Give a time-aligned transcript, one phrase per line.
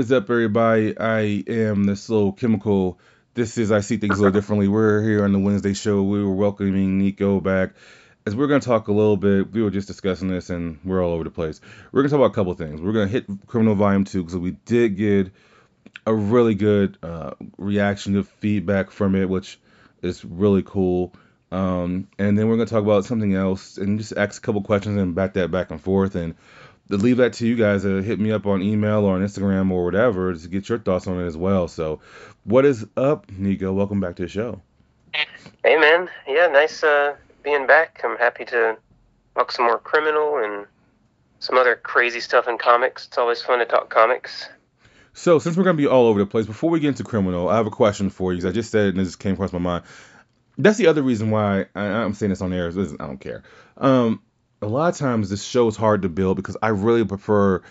[0.00, 0.98] is up, everybody?
[0.98, 2.98] I am this little chemical.
[3.34, 4.66] This is I see things a little differently.
[4.66, 6.02] We're here on the Wednesday show.
[6.02, 7.74] We were welcoming Nico back.
[8.24, 11.04] As we're going to talk a little bit, we were just discussing this and we're
[11.04, 11.60] all over the place.
[11.92, 12.80] We're going to talk about a couple things.
[12.80, 15.32] We're going to hit Criminal Volume 2 because we did get
[16.06, 19.60] a really good uh, reaction to feedback from it, which
[20.00, 21.12] is really cool.
[21.52, 24.62] Um, and then we're going to talk about something else and just ask a couple
[24.62, 26.14] questions and back that back and forth.
[26.14, 26.36] And
[26.96, 29.84] leave that to you guys to hit me up on email or on Instagram or
[29.84, 31.68] whatever to get your thoughts on it as well.
[31.68, 32.00] So,
[32.44, 33.72] what is up, Nico?
[33.72, 34.60] Welcome back to the show.
[35.64, 38.00] Hey man, yeah, nice uh, being back.
[38.04, 38.76] I'm happy to
[39.34, 40.66] talk some more criminal and
[41.38, 43.06] some other crazy stuff in comics.
[43.06, 44.48] It's always fun to talk comics.
[45.12, 47.48] So, since we're going to be all over the place, before we get into criminal,
[47.48, 49.34] I have a question for you because I just said it and it just came
[49.34, 49.84] across my mind.
[50.56, 52.68] That's the other reason why I, I'm saying this on air.
[52.68, 53.42] Is I don't care.
[53.76, 54.22] Um,
[54.62, 57.62] a lot of times this show is hard to build because I really prefer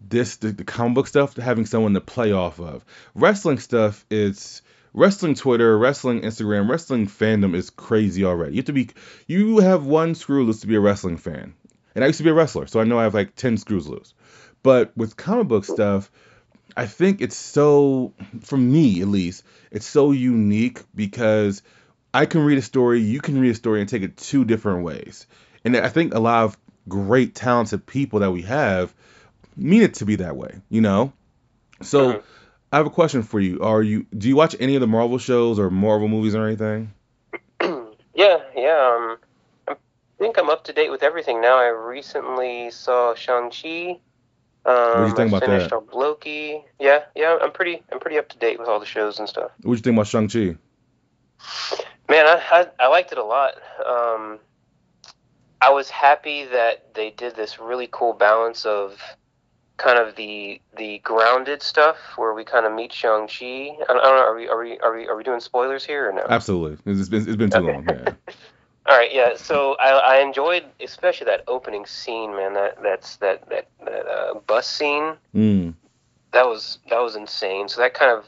[0.00, 2.84] this the, the comic book stuff to having someone to play off of.
[3.14, 4.62] Wrestling stuff it's
[4.94, 8.52] wrestling Twitter, wrestling Instagram, wrestling fandom is crazy already.
[8.52, 8.90] You have to be
[9.26, 11.54] you have one screw loose to be a wrestling fan.
[11.94, 13.86] And I used to be a wrestler, so I know I have like 10 screws
[13.86, 14.14] loose.
[14.62, 16.10] But with comic book stuff,
[16.74, 21.62] I think it's so for me at least, it's so unique because
[22.14, 24.84] I can read a story, you can read a story and take it two different
[24.84, 25.26] ways.
[25.64, 26.58] And I think a lot of
[26.88, 28.92] great talented people that we have
[29.56, 31.12] mean it to be that way, you know?
[31.82, 32.22] So Mhm.
[32.72, 33.60] I have a question for you.
[33.60, 36.92] Are you do you watch any of the Marvel shows or Marvel movies or anything?
[37.62, 38.94] yeah, yeah.
[38.96, 39.18] Um,
[39.68, 39.76] I
[40.18, 41.58] think I'm up to date with everything now.
[41.58, 43.98] I recently saw Shang Chi.
[44.64, 45.76] Um, What'd you think I about finished that?
[45.76, 46.64] up Loki.
[46.78, 47.36] Yeah, yeah.
[47.42, 49.50] I'm pretty, I'm pretty up to date with all the shows and stuff.
[49.62, 50.56] What do you think about Shang-Chi?
[52.08, 53.54] Man, I, I, I liked it a lot.
[53.84, 54.38] Um,
[55.62, 59.00] I was happy that they did this really cool balance of
[59.76, 63.44] kind of the the grounded stuff where we kind of meet Shang Chi.
[63.44, 64.24] I don't, I don't know.
[64.24, 66.26] Are we are we are we are we doing spoilers here or no?
[66.28, 66.78] Absolutely.
[66.92, 67.72] It's been it's been too Okay.
[67.72, 67.86] long.
[67.86, 68.12] Yeah.
[68.86, 69.36] All right, yeah.
[69.36, 72.54] So I, I enjoyed especially that opening scene, man.
[72.54, 75.14] That that's that that that uh, bus scene.
[75.34, 75.74] Mm.
[76.32, 77.68] That was that was insane.
[77.68, 78.24] So that kind of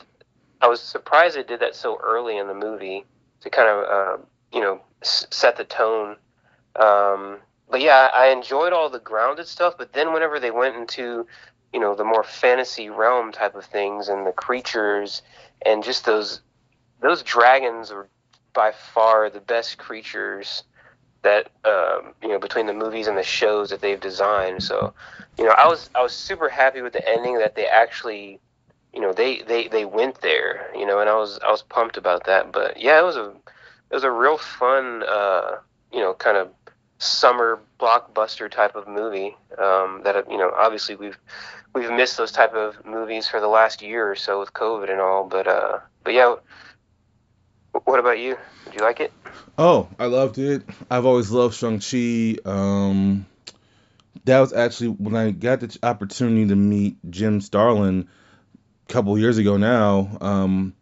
[0.61, 3.05] I was surprised they did that so early in the movie
[3.41, 4.23] to kind of uh,
[4.53, 6.17] you know s- set the tone.
[6.77, 7.39] Um,
[7.71, 9.75] but yeah, I enjoyed all the grounded stuff.
[9.79, 11.27] But then whenever they went into
[11.73, 15.23] you know the more fantasy realm type of things and the creatures
[15.67, 16.41] and just those
[17.01, 18.09] those dragons are
[18.53, 20.63] by far the best creatures
[21.23, 24.63] that um, you know between the movies and the shows that they've designed.
[24.63, 24.95] So,
[25.37, 28.39] you know, I was I was super happy with the ending that they actually,
[28.93, 30.71] you know, they they they went there.
[30.77, 32.53] You know, and I was I was pumped about that.
[32.53, 33.31] But yeah, it was a
[33.91, 35.57] it was a real fun, uh,
[35.93, 36.49] you know, kind of
[36.99, 39.37] summer blockbuster type of movie.
[39.59, 41.19] Um, that you know, obviously we've
[41.75, 45.01] we've missed those type of movies for the last year or so with COVID and
[45.01, 45.25] all.
[45.25, 46.37] But uh, but yeah.
[47.85, 48.37] What about you?
[48.67, 49.13] Did you like it?
[49.59, 50.63] Oh, I loved it.
[50.89, 52.37] I've always loved Shang-Chi.
[52.45, 53.27] Um,
[54.25, 58.09] that was actually when I got the opportunity to meet Jim Starlin
[58.89, 60.19] a couple years ago now.
[60.21, 60.75] Um,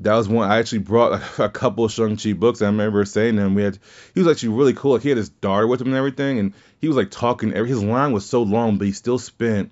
[0.00, 2.62] that was when I actually brought a, couple of Shang-Chi books.
[2.62, 3.78] I remember saying to him, we had,
[4.14, 4.92] he was actually really cool.
[4.92, 7.52] Like he had his daughter with him and everything, and he was like talking.
[7.52, 9.70] Every, his line was so long, but he still spent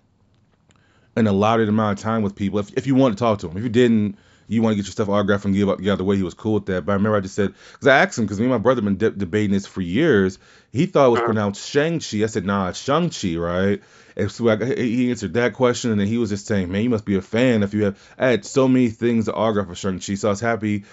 [1.16, 2.58] an allotted amount of time with people.
[2.58, 4.16] If, if you wanted to talk to him, if you didn't,
[4.48, 6.16] you want to get your stuff autographed and give up the other way.
[6.16, 6.84] He was cool with that.
[6.86, 8.80] But I remember I just said because I asked him because me and my brother
[8.80, 10.38] have been de- debating this for years.
[10.72, 11.24] He thought it was Mhm.
[11.26, 12.22] pronounced Shang Chi.
[12.22, 13.82] I said nah, it's Shang Chi, right?
[14.16, 16.90] And so I, he answered that question, and then he was just saying, man, you
[16.90, 17.98] must be a fan if you have.
[18.18, 20.84] I had so many things to autograph for Shang Chi, so I was happy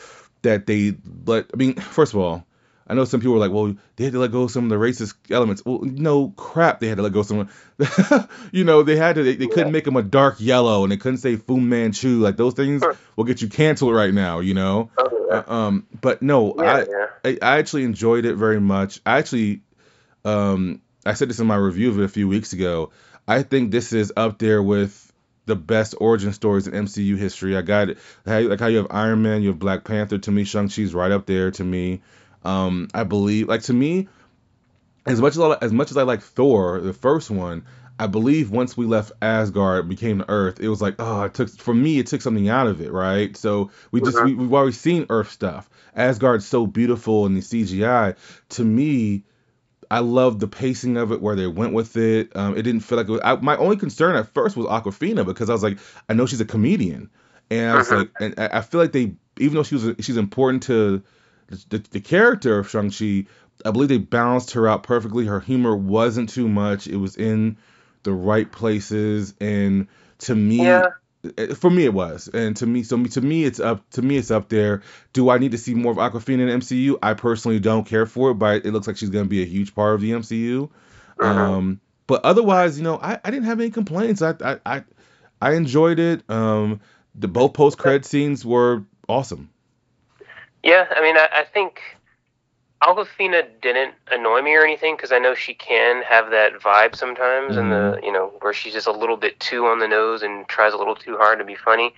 [0.43, 1.47] that they let.
[1.53, 2.45] I mean, first of all.
[2.87, 4.69] I know some people were like, well, they had to let go of some of
[4.69, 5.63] the racist elements.
[5.65, 7.49] Well, no crap, they had to let go of some.
[8.51, 9.23] you know, they had to.
[9.23, 12.19] They, they couldn't make them a dark yellow, and they couldn't say Fu Manchu.
[12.19, 12.95] Like those things Sure.
[13.15, 14.39] will get you canceled right now.
[14.39, 14.91] You know.
[14.97, 15.37] Oh, yeah.
[15.37, 17.07] Uh, um, but no, yeah, I, yeah.
[17.23, 19.01] I I actually enjoyed it very much.
[19.05, 19.61] I actually,
[20.23, 22.91] um, I said this in my review of it a few weeks ago.
[23.27, 25.01] I think this is up there with
[25.47, 27.57] the best origin stories in MCU history.
[27.57, 27.97] I got it.
[28.25, 30.17] Like how you have Iron Man, you have Black Panther.
[30.19, 31.51] To me, Shang Chi's right up there.
[31.51, 32.01] To me,
[32.45, 34.07] um, I believe like to me,
[35.05, 37.65] as much as I, as much as I like Thor, the first one.
[37.97, 41.47] I believe once we left Asgard, became the Earth, it was like, oh, it took
[41.49, 43.37] for me, it took something out of it, right?
[43.37, 44.25] So we just Mhm.
[44.25, 45.69] we, we've already seen Earth stuff.
[45.95, 48.15] Asgard's so beautiful in the CGI.
[48.49, 49.23] To me,
[49.89, 52.35] I love the pacing of it, where they went with it.
[52.35, 55.25] Um, it didn't feel like it was, I, my only concern at first was Awkwafina
[55.25, 55.77] because I was like,
[56.09, 57.09] I know she's a comedian,
[57.49, 57.91] and I was Mhm.
[57.91, 61.03] like, and I I feel like they, even though she was she's important to
[61.47, 63.25] the, the, character of Shang Chi,
[63.65, 65.25] I believe they balanced her out perfectly.
[65.25, 66.87] Her humor wasn't too much.
[66.87, 67.57] It was in
[68.03, 69.87] the right places, and
[70.19, 70.87] to me, Yeah.
[71.55, 72.27] for me, it was.
[72.27, 73.89] And to me, so me, to me, it's up.
[73.91, 74.81] To me, it's up there.
[75.13, 76.97] Do I need to see more of Awkwafina in the MCU?
[77.01, 79.45] I personally don't care for it, but it looks like she's going to be a
[79.45, 80.69] huge part of the MCU.
[81.19, 81.25] Mhm.
[81.25, 84.21] Um, but otherwise, you know, I, I didn't have any complaints.
[84.21, 84.83] I I I,
[85.41, 86.29] I enjoyed it.
[86.29, 86.81] Um,
[87.15, 89.49] the both post credit scenes were awesome.
[90.65, 91.79] Yeah, I mean, I, I think
[92.83, 97.55] Awkwafina didn't annoy me or anything because I know she can have that vibe sometimes,
[97.55, 100.47] and the you know where she's just a little bit too on the nose and
[100.47, 101.93] tries a little too hard to be funny.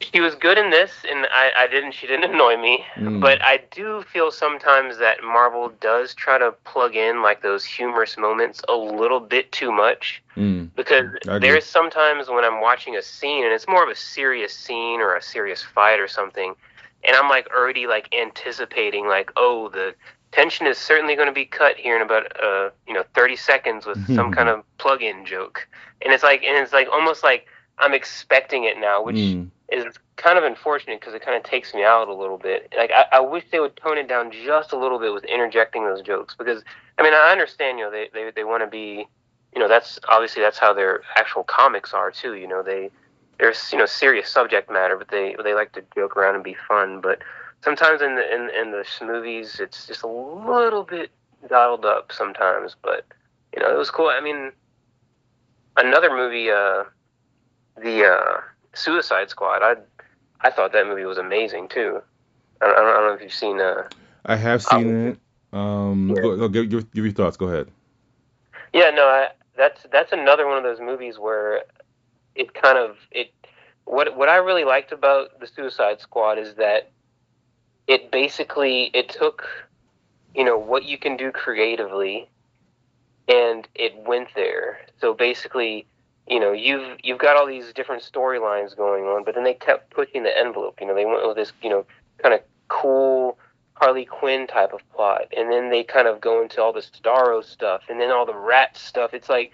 [0.00, 1.92] She was good in this, and I, I didn't.
[1.92, 3.20] She didn't annoy me, Mm.
[3.20, 8.16] but I do feel sometimes that Marvel does try to plug in like those humorous
[8.18, 11.06] moments a little bit too much Mm, because
[11.40, 15.14] there's sometimes when I'm watching a scene and it's more of a serious scene or
[15.16, 16.54] a serious fight or something,
[17.04, 19.94] and I'm like already like anticipating like, oh, the
[20.32, 23.86] tension is certainly going to be cut here in about uh you know 30 seconds
[23.86, 25.68] with some kind of plug-in joke,
[26.02, 27.46] and it's like and it's like almost like
[27.78, 31.72] I'm expecting it now, which mm, is kind of unfortunate because it kind of takes
[31.72, 32.72] me out a little bit.
[32.76, 35.84] Like I, I wish they would tone it down just a little bit with interjecting
[35.84, 36.62] those jokes because
[36.98, 39.08] I mean I understand you know they they, they want to be
[39.54, 42.34] you know that's obviously that's how their actual comics are too.
[42.34, 42.90] You know they
[43.40, 46.54] there's you know serious subject matter, but they they like to joke around and be
[46.68, 47.00] fun.
[47.00, 47.22] But
[47.64, 51.10] sometimes in the in, in the movies it's just a little bit
[51.48, 52.76] dialed up sometimes.
[52.82, 53.06] But
[53.54, 54.08] you know it was cool.
[54.08, 54.52] I mean
[55.76, 56.84] another movie uh
[57.82, 58.40] the uh
[58.74, 59.62] Suicide Squad.
[59.62, 59.76] I
[60.42, 62.00] I thought that movie was amazing too.
[62.60, 63.60] I don't, I don't know if you've seen.
[63.60, 63.88] Uh,
[64.26, 65.18] I have seen Um, it.
[65.52, 66.22] Um, yeah.
[66.22, 67.36] go, go, give, give, give your thoughts.
[67.36, 67.70] Go ahead.
[68.72, 71.62] yeah, no, I, that's that's another one of those movies where
[72.34, 73.32] it kind of it.
[73.84, 76.90] What what I really liked about the Suicide Squad is that
[77.86, 79.44] it basically it took,
[80.34, 82.30] you know, what you can do creatively,
[83.28, 84.80] and it went there.
[85.00, 85.86] So basically,
[86.28, 89.90] you know, you've you've got all these different storylines going on, but then they kept
[89.90, 90.78] pushing the envelope.
[90.80, 91.84] You know, they went with this, you know,
[92.22, 93.38] kind of cool
[93.74, 97.42] Harley Quinn type of plot, and then they kind of go into all the Starro
[97.42, 99.14] stuff, and then all the rat stuff.
[99.14, 99.52] It's like,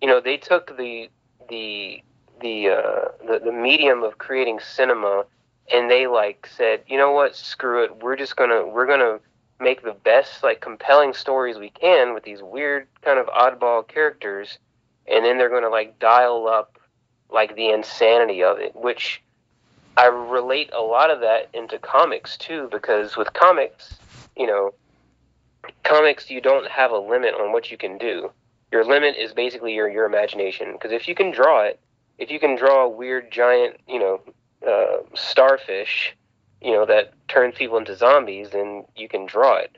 [0.00, 1.08] you know, they took the
[1.48, 2.02] the
[2.40, 5.24] the uh, the, the medium of creating cinema,
[5.72, 9.18] and they like said, you know what, screw it, we're just gonna we're gonna
[9.58, 14.58] make the best like compelling stories we can with these weird kind of oddball characters,
[15.06, 16.78] and then they're gonna like dial up
[17.30, 19.22] like the insanity of it, which
[19.96, 23.96] I relate a lot of that into comics too, because with comics,
[24.36, 24.74] you know,
[25.84, 28.30] comics you don't have a limit on what you can do.
[28.72, 30.72] Your limit is basically your your imagination.
[30.72, 31.80] Because if you can draw it,
[32.18, 34.20] if you can draw a weird giant, you know,
[34.66, 36.16] uh, starfish,
[36.60, 39.76] you know, that turns people into zombies, then you can draw it,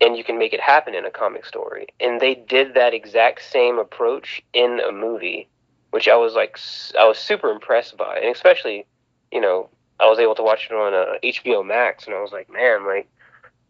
[0.00, 1.86] and you can make it happen in a comic story.
[2.00, 5.48] And they did that exact same approach in a movie,
[5.90, 6.58] which I was like,
[6.98, 8.86] I was super impressed by, and especially,
[9.30, 9.68] you know,
[10.00, 12.84] I was able to watch it on uh, HBO Max, and I was like, man,
[12.84, 13.08] like,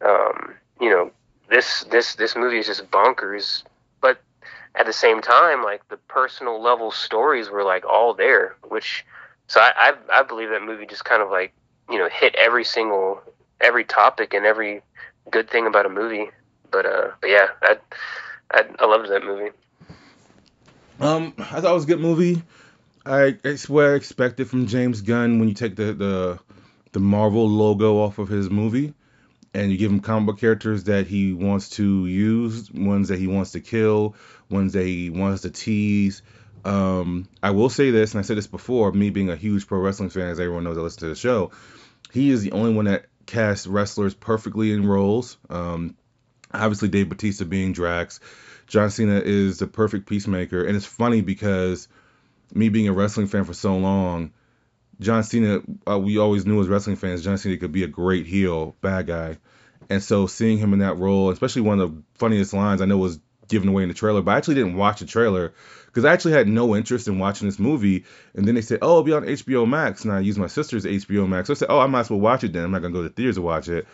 [0.04, 1.10] um, you know,
[1.50, 3.62] this this this movie is just bonkers,
[4.74, 9.04] at the same time, like the personal level stories were like all there, which
[9.46, 11.52] so I I, I believe that movie just kind of like
[11.90, 13.22] you know hit every single
[13.60, 14.82] every topic and every
[15.30, 16.30] good thing about a movie.
[16.70, 17.76] But uh, but yeah, I
[18.50, 19.50] I, I loved that movie.
[21.00, 22.42] Um, I thought it was a good movie.
[23.04, 26.38] I it's what I expected from James Gunn when you take the the
[26.92, 28.94] the Marvel logo off of his movie
[29.54, 33.26] and you give him comic book characters that he wants to use, ones that he
[33.26, 34.14] wants to kill,
[34.48, 36.22] ones that he wants to tease.
[36.64, 39.78] Um, I will say this, and I said this before, me being a huge pro
[39.80, 41.50] wrestling fan, as everyone knows that listen to the show,
[42.12, 45.36] he is the only one that casts wrestlers perfectly in roles.
[45.50, 45.96] Um,
[46.52, 48.20] obviously, Dave Batista being Drax.
[48.66, 51.88] John Cena is the perfect peacemaker, and it's funny because
[52.54, 54.32] me being a wrestling fan for so long,
[55.00, 58.26] John Cena, uh, we always knew as wrestling fans, John Cena could be a great
[58.26, 59.38] heel, bad guy.
[59.90, 62.98] And so seeing him in that role, especially one of the funniest lines I know
[62.98, 63.18] was
[63.48, 65.52] given away in the trailer, but I actually didn't watch the trailer
[65.86, 68.04] because I actually had no interest in watching this movie.
[68.34, 70.04] And then they said, oh, it'll be on HBO Max.
[70.04, 71.48] And I used my sister's HBO Max.
[71.48, 72.64] So I said, oh, I might as well watch it then.
[72.64, 73.86] I'm not going to go to the theaters to watch it.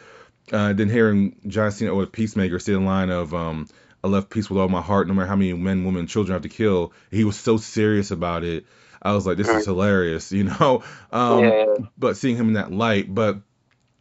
[0.53, 3.67] Uh, then hearing John Cena or Peacemaker say the line of, um,
[4.03, 6.37] I love peace with all my heart, no matter how many men, women, children I
[6.37, 6.93] have to kill.
[7.11, 8.65] He was so serious about it.
[9.03, 10.83] I was like, this is hilarious, you know.
[11.13, 11.65] Um, yeah,
[11.97, 13.41] But seeing him in that light, but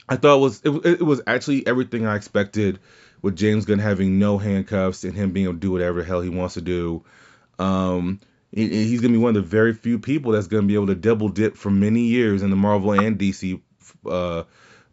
[0.10, 2.80] I thought it was it, it was actually everything I expected
[3.22, 6.22] with James Gunn having no handcuffs and him being able to do whatever the hell
[6.22, 7.04] he wants to do.
[7.60, 8.20] Um,
[8.52, 10.96] he- he's gonna be one of the very few people that's gonna be able to
[10.96, 13.62] double dip for many years in the Marvel and DC
[14.10, 14.44] uh,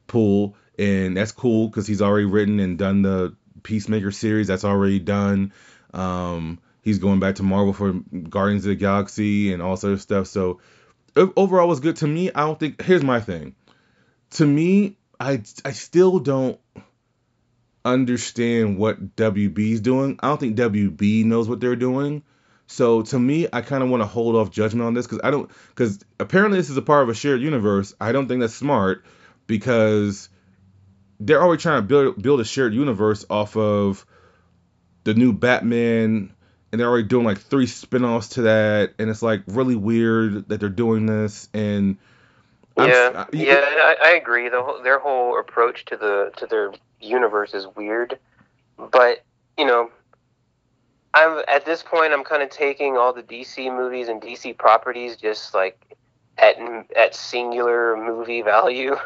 [0.07, 4.49] pool and that's cool because he's already written and done the Peacemaker series.
[4.49, 5.53] That's already done.
[5.93, 10.03] Um, he's going back to Marvel for Guardians of the Galaxy and all sort of
[10.03, 10.27] stuff.
[10.29, 10.61] So
[11.17, 12.31] overall, was good to me.
[12.33, 12.81] I don't think.
[12.83, 13.57] Here's my thing.
[14.33, 16.61] To me, I I still don't
[17.85, 20.19] understand what WB's doing.
[20.23, 22.23] I don't think WB knows what they're doing.
[22.67, 25.31] So to me, I kind of want to hold off judgment on this because I
[25.31, 27.95] don't because apparently this is a part of a shared universe.
[28.01, 29.05] I don't think that's smart
[29.47, 30.29] because
[31.21, 34.07] they're already trying to build build a shared universe off of
[35.05, 36.35] the new Batman,
[36.75, 40.59] and they're already doing like three spin-offs to that, and it's like really weird that
[40.59, 41.49] they're doing this.
[41.55, 41.99] And
[42.77, 44.49] I'm, yeah, I, yeah, I, I agree.
[44.49, 48.19] The whole, their whole approach to the to their universe is weird,
[48.91, 49.23] but
[49.57, 49.93] you know,
[51.15, 52.13] I'm at this point.
[52.13, 55.97] I'm kind of taking all the DC movies and DC properties just like
[56.39, 56.57] at
[56.97, 58.97] at singular movie value.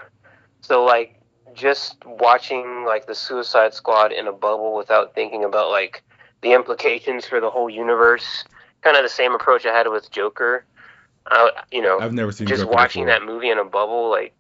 [0.62, 1.20] So like
[1.52, 6.02] just watching like the Suicide Squad in a bubble without thinking about like
[6.42, 8.44] the implications for the whole universe.
[8.82, 10.64] Kind of the same approach I had with Joker.
[11.26, 13.20] Uh, you know, I've never seen just Joker watching before.
[13.20, 14.10] that movie in a bubble.
[14.10, 14.34] Like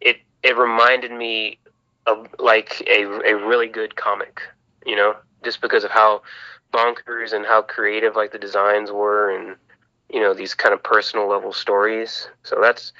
[0.00, 1.58] it, it reminded me
[2.06, 4.42] of like a a really good comic.
[4.86, 6.22] You know, just because of how
[6.72, 9.56] bonkers and how creative like the designs were and
[10.10, 12.92] you know these kind of personal level stories so that's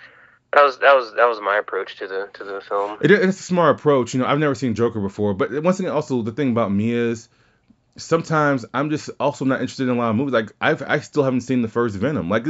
[0.52, 3.40] that was that was that was my approach to the to the film It, it's
[3.40, 4.14] a smart approach.
[4.14, 6.93] You know, I've never seen Joker before, but once again, also the thing about me
[6.93, 7.28] is
[7.97, 10.33] sometimes I'm just also not interested in a lot of movies.
[10.33, 12.29] Like I've I still haven't seen the first Venom.
[12.29, 12.47] Like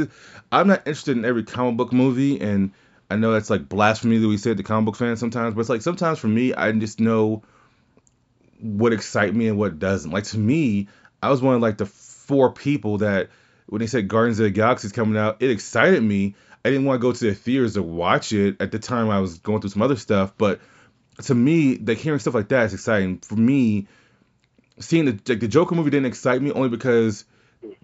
[0.51, 2.71] I'm not interested in every comic book movie, and
[3.09, 5.69] I know that's like blasphemy that we say to comic book fans sometimes, but it's
[5.69, 7.43] like sometimes for me, I just know
[8.59, 10.11] what excites me and what doesn't.
[10.11, 10.87] Like to me,
[11.21, 13.29] I was one of like the four people that
[13.67, 16.35] when they said Guardians of the Galaxy is coming out, it excited me.
[16.63, 19.09] I didn't want to go to the theaters to watch it at the time.
[19.09, 20.61] I was going through some other stuff, but
[21.23, 23.19] to me, like hearing stuff like that is exciting.
[23.19, 23.87] For me,
[24.79, 27.25] seeing the the Joker movie didn't excite me only because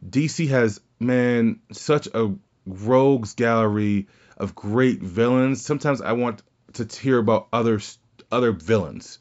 [0.07, 2.33] DC has man such a
[2.65, 4.07] rogues gallery
[4.37, 5.63] of great villains.
[5.63, 6.41] Sometimes I want
[6.73, 7.79] to hear about other
[8.31, 9.19] other villains.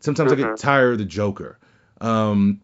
[0.00, 1.58] Sometimes I get tired of the Joker.
[2.00, 2.60] Um,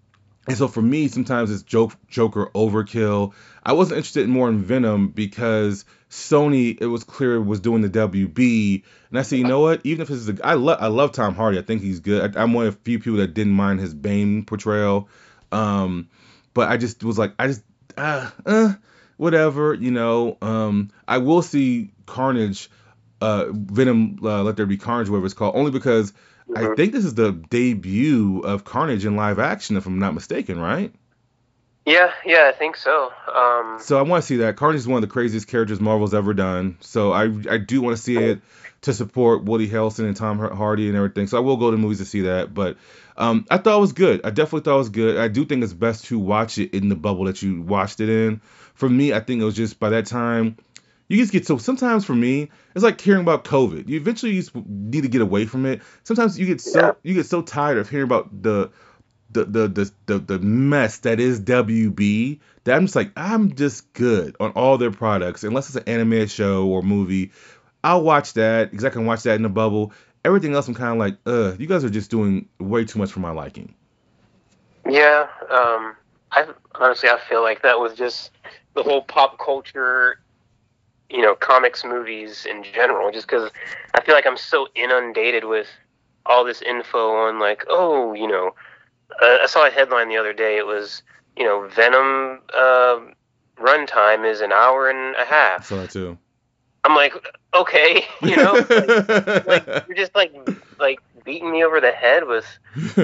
[0.49, 3.35] and so for me, sometimes it's joke, Joker overkill.
[3.63, 8.83] I wasn't interested more in Venom because Sony, it was clear, was doing the WB,
[9.11, 9.81] and I said, you know what?
[9.85, 11.59] Even if this is, a, I love, I love Tom Hardy.
[11.59, 12.37] I think he's good.
[12.37, 15.09] I, am one of the few people that didn't mind his Bane portrayal.
[15.53, 16.09] Um,
[16.55, 17.63] but I just was like, I just,
[17.97, 18.75] uh, uh
[19.19, 20.39] whatever, you know.
[20.41, 22.71] Um, I will see Carnage,
[23.21, 26.15] uh, Venom, uh, Let There Be Carnage, whatever it's called, only because
[26.57, 30.61] I think this is the debut of Carnage in live action, if I'm not mistaken,
[30.61, 30.93] right?
[31.87, 33.11] Yeah, yeah, I think so.
[33.35, 34.57] Um, so I want to see that.
[34.57, 36.77] Carnage is one of the craziest characters Marvel's ever done.
[36.81, 38.43] So I I do want to see it
[38.83, 41.27] to support Woody Harrelson and Tom Hardy and everything.
[41.27, 42.53] So I will go to movies to see that.
[42.53, 42.77] But
[43.17, 44.21] um, I thought it was good.
[44.25, 45.17] I definitely thought it was good.
[45.17, 48.09] I do think it's best to watch it in the bubble that you watched it
[48.09, 48.41] in.
[48.75, 50.57] For me, I think it was just by that time
[51.11, 53.89] you just get so sometimes for me it's like hearing about covid.
[53.89, 55.83] You eventually you need to get away from it.
[56.05, 56.93] Sometimes you get so yeah.
[57.03, 58.71] you get so tired of hearing about the
[59.33, 63.93] the, the the the the mess that is wb that i'm just like i'm just
[63.93, 65.43] good on all their products.
[65.43, 67.33] Unless it's an anime show or movie
[67.83, 69.93] i'll watch that because i can watch that in the bubble.
[70.25, 73.11] Everything else i'm kind of like uh you guys are just doing way too much
[73.11, 73.75] for my liking.
[74.89, 75.97] Yeah um
[76.31, 78.31] i honestly i feel like that was just
[78.75, 80.21] the whole pop culture
[81.11, 83.51] you know comics movies in general just because
[83.95, 85.69] i feel like i'm so inundated with
[86.27, 88.55] all this info on like oh you know
[89.23, 91.03] uh, i saw a headline the other day it was
[91.37, 92.99] you know venom uh,
[93.59, 95.61] runtime is an hour and a half.
[95.61, 96.19] I saw that too
[96.85, 97.15] i'm like
[97.55, 100.35] okay you know like, like you're just like
[100.79, 102.47] like beating me over the head with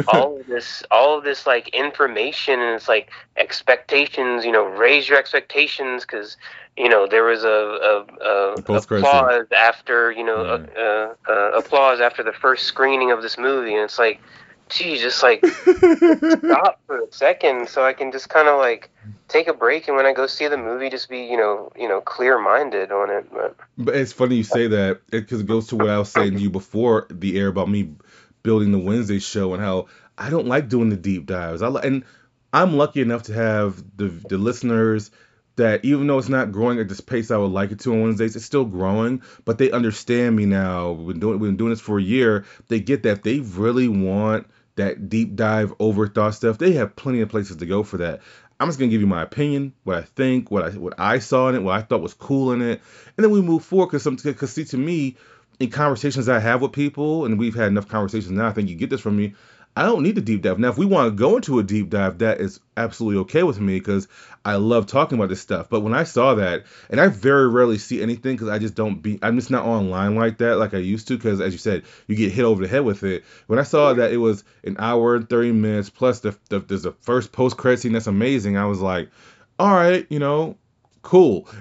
[0.09, 5.09] all of this all of this like information and it's like expectations you know raise
[5.09, 6.37] your expectations because
[6.76, 11.12] you know there was a, a, a applause after you know yeah.
[11.28, 14.21] a, a, applause after the first screening of this movie and it's like
[14.68, 18.90] gee just like stop for a second so i can just kind of like
[19.28, 21.88] take a break and when i go see the movie just be you know you
[21.88, 25.66] know clear minded on it but but it's funny you say that because it, goes
[25.66, 27.95] to what i was saying to you before the air about me
[28.42, 32.04] building the wednesday show and how i don't like doing the deep dives i and
[32.52, 35.11] i'm lucky enough to have the the listeners
[35.56, 38.02] that even though it's not growing at this pace I would like it to on
[38.02, 39.23] Wednesdays, it's still growing.
[39.47, 40.92] But they understand me now.
[40.92, 42.45] We've been doing, we've been doing this for a year.
[42.68, 47.28] They get that they really want that deep dive overthought stuff, they have plenty of
[47.28, 48.21] places to go for that.
[48.59, 51.49] I'm just gonna give you my opinion, what I think, what I what I saw
[51.49, 52.81] in it, what I thought was cool in it,
[53.17, 53.89] and then we move forward.
[53.89, 55.17] Cause some, cause see, to me,
[55.61, 58.75] in conversations I have with people, and we've had enough conversations now, I think you
[58.75, 59.35] get this from me.
[59.79, 60.59] I don't need a deep dive.
[60.59, 63.61] Now, if we want to go into a deep dive, that is absolutely okay with
[63.61, 64.09] me because
[64.47, 65.69] I love talking about this stuff.
[65.69, 69.03] But when I saw that, and I very rarely see anything because I just don't
[69.03, 71.83] be, I'm just not online like that like I used to because, as you said,
[72.07, 73.25] you get hit over the head with it.
[73.49, 76.87] When I saw that it was an hour and 30 minutes plus the, the there's
[76.87, 79.11] a first post credit scene that's amazing, I was like,
[79.59, 80.57] all right, you know,
[81.03, 81.49] cool.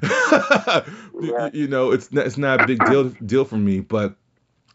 [1.22, 1.50] Yeah.
[1.54, 4.16] you know, it's not, it's not a big deal deal for me, but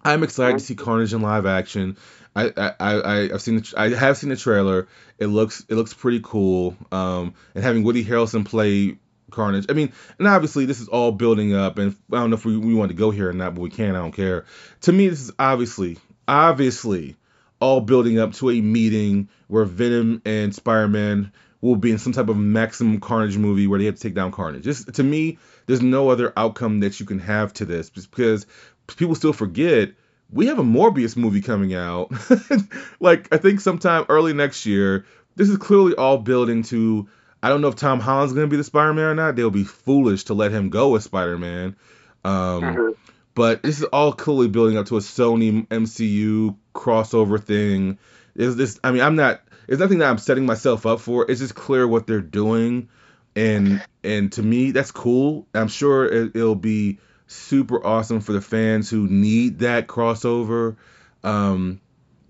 [0.03, 0.67] I'm excited to mm-hmm.
[0.67, 1.99] see Carnage in live action.
[2.35, 4.89] I I, I I've seen the, I have seen the trailer.
[5.19, 6.77] It looks it looks pretty cool.
[6.93, 8.99] Um, and having Woody Harrelson play
[9.31, 9.67] Carnage.
[9.69, 12.57] I mean, and obviously this is all building up, and I don't know if we,
[12.57, 13.97] we want to go here or not, but we can.
[13.97, 14.45] I don't care.
[14.83, 17.17] To me, this is obviously obviously
[17.61, 22.29] all building up to a meeting where Venom and Spider-Man will be in some type
[22.29, 24.65] of maximum Carnage movie where they have to take down Carnage.
[24.65, 28.47] Just to me, there's no other outcome that you can have to this because
[28.87, 29.91] people still forget
[30.33, 32.13] we have a Morbius movie coming out.
[33.01, 35.07] like I think sometime early next year.
[35.37, 37.09] This is clearly all building to.
[37.43, 39.35] I don't know if Tom Holland's going to be the Spider-Man or not.
[39.37, 41.77] They'll be foolish to let him go as Spider-Man.
[42.25, 42.95] Um, Mhm.
[43.35, 47.99] but this is all clearly building up to a Sony MCU crossover thing.
[48.35, 48.79] Is this?
[48.85, 49.41] I mean, I'm not.
[49.69, 51.31] It's nothing that I'm setting myself up for.
[51.31, 52.89] It's just clear what they're doing,
[53.35, 55.47] and and to me, that's cool.
[55.55, 56.99] I'm sure it, it'll be
[57.31, 60.77] super awesome for the fans who need that crossover.
[61.23, 61.81] Um,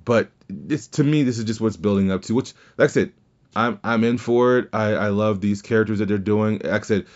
[0.05, 2.35] but this to me, this is just what's building up to.
[2.35, 3.13] Which, like I said,
[3.57, 4.69] I'm I'm in for it.
[4.73, 6.61] I I love these characters that they're doing.
[6.63, 7.07] Like I said,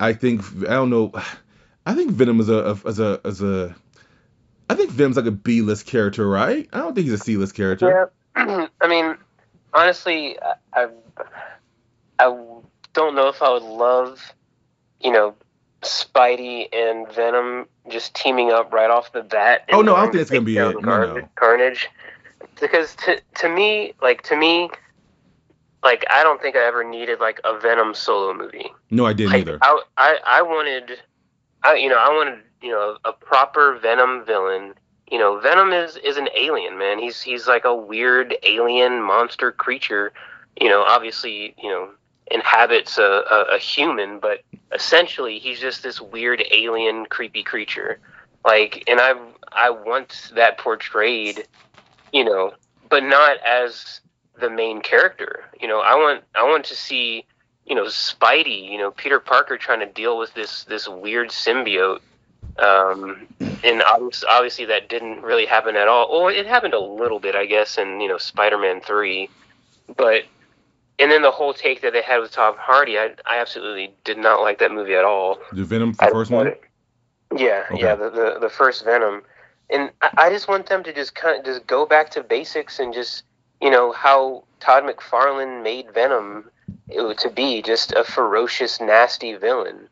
[0.00, 1.12] I think I don't know.
[1.86, 3.74] I think Venom is a as a as a.
[4.70, 6.66] I think Venom's like a B list character, right?
[6.72, 8.10] I don't think he's a C list character.
[8.34, 8.66] Yeah.
[8.80, 9.16] I mean,
[9.74, 10.88] honestly, I, I
[12.18, 12.24] I
[12.94, 14.32] don't know if I would love,
[15.00, 15.34] you know,
[15.84, 19.64] Spidey and Venom just teaming up right off the bat.
[19.72, 20.82] Oh, no, I don't think it's gonna be it.
[20.82, 21.28] No, no.
[21.36, 21.88] Carnage.
[22.60, 24.70] Because to to me, like to me,
[25.82, 28.72] like I don't think I ever needed like a Venom solo movie.
[28.90, 29.58] No, I didn't Like, either.
[29.62, 30.98] I, I I wanted,
[31.62, 34.74] I you know I wanted you know a proper Venom villain.
[35.10, 36.98] You know, Venom is is an alien, man.
[36.98, 40.12] He's he's like a weird alien monster creature.
[40.60, 41.90] You know, obviously, you know,
[42.30, 48.00] inhabits a, a, a human, but essentially he's just this weird alien, creepy creature.
[48.44, 49.14] Like, and I
[49.52, 51.46] I want that portrayed,
[52.12, 52.54] you know,
[52.88, 54.00] but not as
[54.38, 55.44] the main character.
[55.60, 57.24] You know, I want I want to see
[57.66, 62.00] you know Spidey, you know Peter Parker trying to deal with this this weird symbiote,
[62.58, 63.26] um,
[63.62, 66.10] and obviously, obviously that didn't really happen at all.
[66.10, 69.28] Well, it happened a little bit, I guess, in you know Spider-Man three,
[69.96, 70.24] but
[70.98, 74.18] and then the whole take that they had with Tom Hardy, I I absolutely did
[74.18, 75.38] not like that movie at all.
[75.52, 76.46] The Venom, the first one.
[76.46, 76.60] it.
[77.36, 77.80] Yeah, Okay.
[77.82, 79.22] yeah, the, the the first Venom,
[79.70, 82.78] and I, I just want them to just kind of just go back to basics
[82.78, 83.24] and just
[83.60, 86.50] you know how Todd McFarlane made Venom
[86.88, 89.88] it, to be just a ferocious, nasty villain,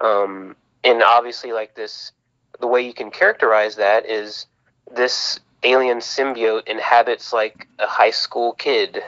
[0.00, 2.12] um, and obviously like this,
[2.60, 4.46] the way you can characterize that is
[4.94, 9.02] this alien symbiote inhabits like a high school kid,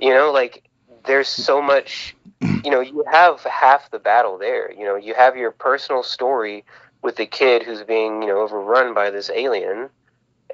[0.00, 0.64] you know, like
[1.04, 2.16] there's so much
[2.64, 4.72] you know, you have half the battle there.
[4.72, 6.64] You know, you have your personal story
[7.02, 9.88] with the kid who's being, you know, overrun by this alien,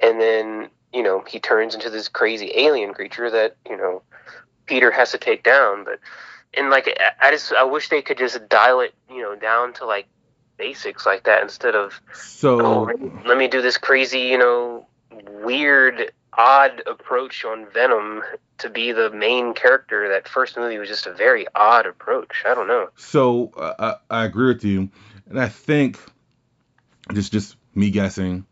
[0.01, 4.01] and then, you know, he turns into this crazy alien creature that, you know,
[4.65, 5.83] Peter has to take down.
[5.83, 5.99] But,
[6.53, 6.87] and like,
[7.21, 10.07] I- just, I wish they could just dial it, you know, down to like
[10.57, 11.99] basics like that instead of,
[12.61, 14.87] oh, So me- let me do this crazy, you know,
[15.43, 18.21] weird, odd approach on Venom
[18.59, 20.09] to be the main character.
[20.09, 22.43] That first movie was just a very odd approach.
[22.45, 22.89] I don't know.
[22.95, 24.89] So uh, I, agree with you,
[25.27, 25.99] and I think
[27.13, 28.45] just just me guessing.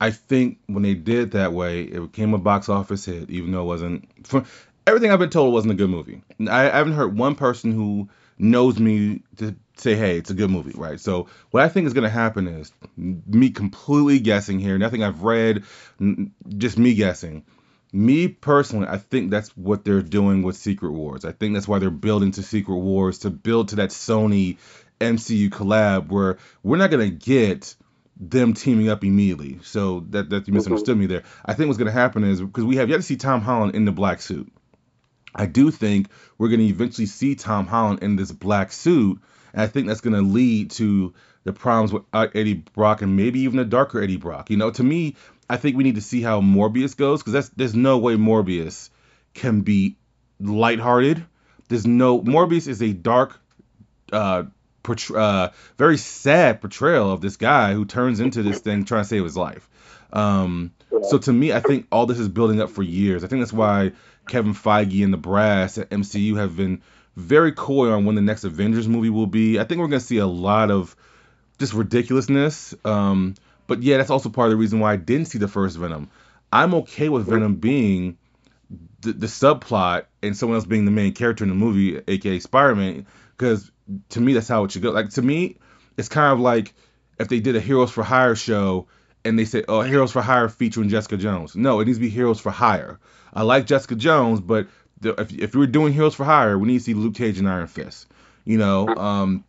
[0.00, 3.62] I think when they did that way, it became a box office hit, even though
[3.62, 4.26] it wasn't.
[4.26, 4.44] For
[4.86, 6.22] everything I've been told, it wasn't a good movie.
[6.40, 8.08] I, I haven't heard one person who
[8.38, 11.00] knows me to say, "Hey, it's a good movie," right?
[11.00, 14.78] So what I think is going to happen is me completely guessing here.
[14.78, 15.64] Nothing I've read,
[16.00, 17.44] n- just me guessing.
[17.92, 21.24] Me personally, I think that's what they're doing with Secret Wars.
[21.24, 24.58] I think that's why they're building to Secret Wars to build to that Sony
[25.00, 27.74] MCU collab where we're not gonna get
[28.18, 29.60] them teaming up immediately.
[29.62, 31.00] So that that you misunderstood mm-hmm.
[31.00, 31.22] me there.
[31.44, 33.84] I think what's gonna happen is because we have yet to see Tom Holland in
[33.84, 34.50] the black suit.
[35.36, 39.20] I do think we're gonna eventually see Tom Holland in this black suit,
[39.52, 43.40] and I think that's gonna lead to the problems with uh, Eddie Brock and maybe
[43.40, 44.50] even a darker Eddie Brock.
[44.50, 45.14] You know, to me,
[45.48, 48.90] I think we need to see how Morbius goes because there's no way Morbius
[49.34, 49.96] can be
[50.40, 51.24] lighthearted.
[51.68, 53.38] There's no Morbius is a dark
[54.12, 54.44] uh,
[54.82, 59.08] portray- uh, very sad portrayal of this guy who turns into this thing trying to
[59.08, 59.68] save his life.
[60.12, 63.24] Um, so to me, I think all this is building up for years.
[63.24, 63.92] I think that's why
[64.28, 66.82] Kevin Feige and the brass at MCU have been
[67.16, 69.58] very coy on when the next Avengers movie will be.
[69.58, 70.94] I think we're gonna see a lot of
[71.58, 72.74] just ridiculousness.
[72.84, 73.34] Um,
[73.66, 76.10] but yeah, that's also part of the reason why I didn't see the first Venom.
[76.52, 78.18] I'm okay with Venom being
[79.00, 83.06] the, the subplot and someone else being the main character in the movie, aka Spider-Man,
[83.36, 83.70] because
[84.10, 84.90] to me that's how it should go.
[84.90, 85.58] Like to me,
[85.96, 86.74] it's kind of like
[87.18, 88.86] if they did a Heroes for Hire show
[89.26, 92.08] and they said, "Oh, Heroes for Hire featuring Jessica Jones." No, it needs to be
[92.08, 92.98] Heroes for Hire.
[93.34, 94.68] I like Jessica Jones, but
[95.00, 97.38] the, if if we were doing Heroes for Hire, we need to see Luke Cage
[97.38, 98.06] and Iron Fist.
[98.44, 99.44] You know, um,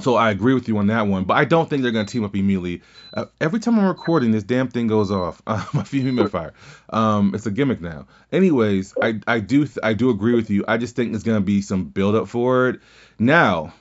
[0.00, 2.24] so I agree with you on that one, but I don't think they're to team
[2.24, 2.82] up immediately.
[3.12, 5.40] Uh, every time I'm recording, this damn thing goes off.
[5.46, 6.52] My humidifier.
[6.90, 8.06] Um, it's a gimmick now.
[8.32, 10.64] Anyways, I I do I do agree with you.
[10.66, 12.80] I just think there's to be some build up for it.
[13.18, 13.72] Now,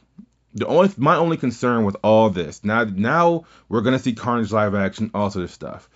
[0.54, 4.52] the only my only concern with all this now now we're going to see Carnage
[4.52, 5.90] live action, all sort of stuff.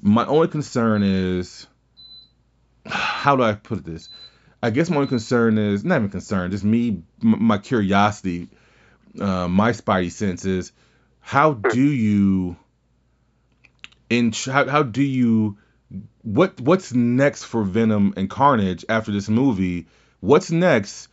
[0.00, 1.66] My only concern is
[2.86, 4.08] how do I put this?
[4.62, 8.48] I guess my only concern is not even concern, just me, my curiosity
[9.18, 10.72] uh, my spidey senses.
[11.20, 12.56] How do you
[14.08, 15.58] in how, how do you
[16.22, 19.86] what what's next for Venom and Carnage after this movie?
[20.20, 21.08] What's next?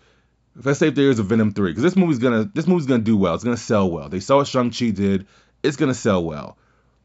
[0.63, 3.03] Let's say if there is a Venom three, because this movie's gonna this movie's gonna
[3.03, 3.35] do well.
[3.35, 4.09] It's gonna sell well.
[4.09, 5.27] They saw what Shang Chi did.
[5.63, 6.57] It's gonna sell well.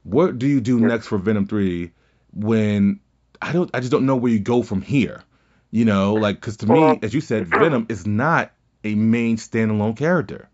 [0.05, 1.93] What do you do next for Venom three
[2.33, 3.01] when
[3.43, 5.23] I don't I just don't know where you go from here.
[5.71, 8.53] You know, like because to me, as you said, Venom is not
[8.85, 10.49] a main standalone character.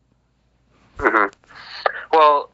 [0.99, 1.27] hmm
[2.13, 2.51] Well,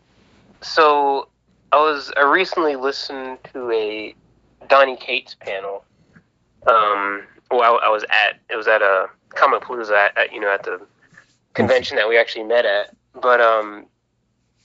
[0.62, 1.28] so
[1.72, 4.14] I was I recently listened to a
[4.68, 5.84] Donny Cates panel.
[6.66, 10.52] Um, well, I, I was at it was at a Comicpalooza at, at you know
[10.52, 10.80] at the
[11.54, 12.94] convention that we actually met at.
[13.20, 13.86] But um,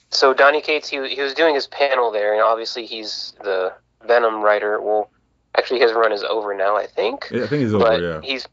[0.10, 3.73] so Donny Cates he he was doing his panel there, and obviously he's the
[4.05, 4.82] Venom writer.
[4.82, 5.10] Well,
[5.58, 7.27] actually his run is over now, I think.
[7.32, 7.86] Yeah, I think he's over.
[7.86, 8.21] but yeah.
[8.23, 8.47] he's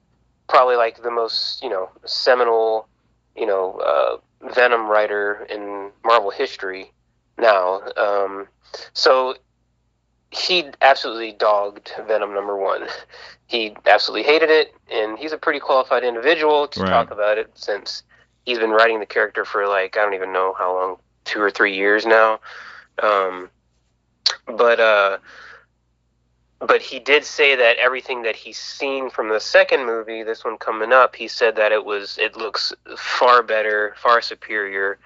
[0.49, 2.89] probably like the most you know seminal
[3.37, 6.93] you know uh, Venom writer in Marvel history
[7.39, 7.83] now.
[7.97, 8.49] Um,
[8.93, 9.37] so
[10.31, 12.87] he absolutely dogged Venom number one.
[13.47, 16.91] He absolutely hated it, and he's a pretty qualified individual to Right.
[16.91, 18.03] talk about it since
[18.45, 21.51] he's been writing the character for like I don't even know how long, two or
[21.51, 22.41] three years now.
[23.03, 23.51] Um,
[24.47, 25.19] but uh,
[26.61, 30.57] but he did say that everything that he's seen from the second movie, this one
[30.59, 34.99] coming up, he said that it was it looks far better, far superior,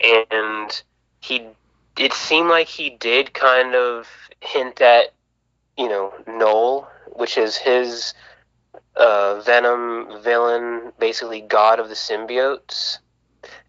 [0.00, 0.82] and
[1.20, 1.46] he
[1.98, 4.08] it seemed like he did kind of
[4.40, 5.12] hint at
[5.76, 8.14] you know Knull, which is his
[8.96, 12.98] uh, Venom villain, basically god of the symbiotes,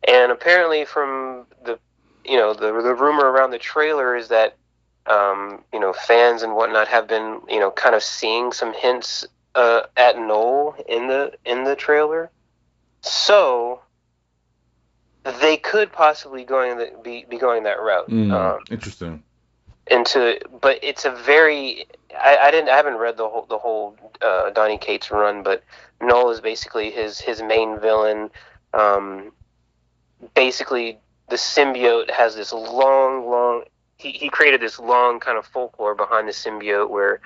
[0.07, 1.79] and apparently from the
[2.25, 4.57] you know the the rumor around the trailer is that
[5.07, 9.25] um, you know, fans and whatnot have been, you know, kind of seeing some hints
[9.55, 12.29] uh, at Knull in the in the trailer.
[13.01, 13.81] So
[15.41, 19.23] they could possibly going the, be be going that route Mm, um, interesting.
[19.89, 21.85] Into, but it's a very
[22.19, 25.63] I, I didn't I haven't read the whole the whole uh, Donny Cates run, but
[26.01, 28.29] Knull is basically his his main villain.
[28.73, 29.31] Um,
[30.33, 33.63] basically, the symbiote has this long, long
[33.97, 37.19] he, he created this long kind of folklore behind the symbiote where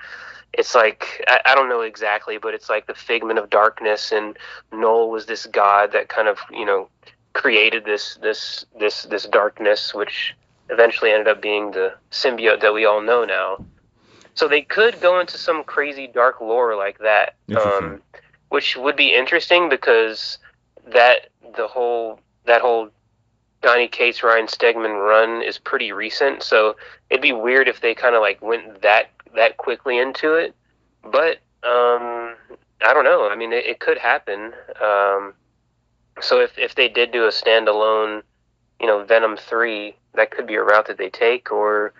[0.52, 4.36] it's like I, I don't know exactly, but it's like the figment of darkness, and
[4.72, 6.88] Knull was this god that kind of you know
[7.32, 10.34] created this this this this darkness, which
[10.70, 13.64] eventually ended up being the symbiote that we all know now.
[14.34, 18.00] So they could go into some crazy dark lore like that, um,
[18.48, 20.38] which would be interesting because
[20.86, 22.90] that the whole that whole
[23.60, 26.76] Donny Cates Ryan Stegman run is pretty recent, so
[27.10, 30.54] it'd be weird if they kind of like went that that quickly into it.
[31.02, 32.34] But um,
[32.80, 33.28] I don't know.
[33.28, 34.52] I mean, it, it could happen.
[34.82, 35.34] Um,
[36.20, 38.22] so if if they did do a standalone,
[38.80, 41.52] you know, Venom three, that could be a route that they take.
[41.52, 41.92] Or,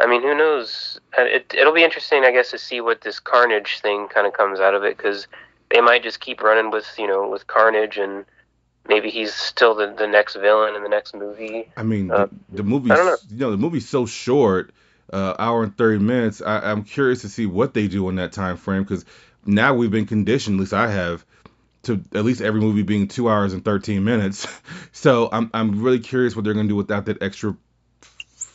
[0.00, 1.00] I mean, who knows?
[1.16, 4.60] It, it'll be interesting, I guess, to see what this Carnage thing kind of comes
[4.60, 5.26] out of it because
[5.70, 8.24] they might just keep running with you know with Carnage and
[8.88, 11.70] maybe he's still the, the next villain in the next movie.
[11.76, 13.16] I mean, Uh, the, the don't know.
[13.30, 14.72] you know the movie's so short,
[15.12, 16.42] uh, hour and thirty minutes.
[16.42, 19.04] I, I'm curious to see what they do in that time frame because
[19.44, 21.24] now we've been conditioned, at least I have,
[21.84, 24.46] to at least every movie being two hours and thirteen minutes.
[24.92, 27.56] so I'm I'm really curious what they're gonna do without that extra.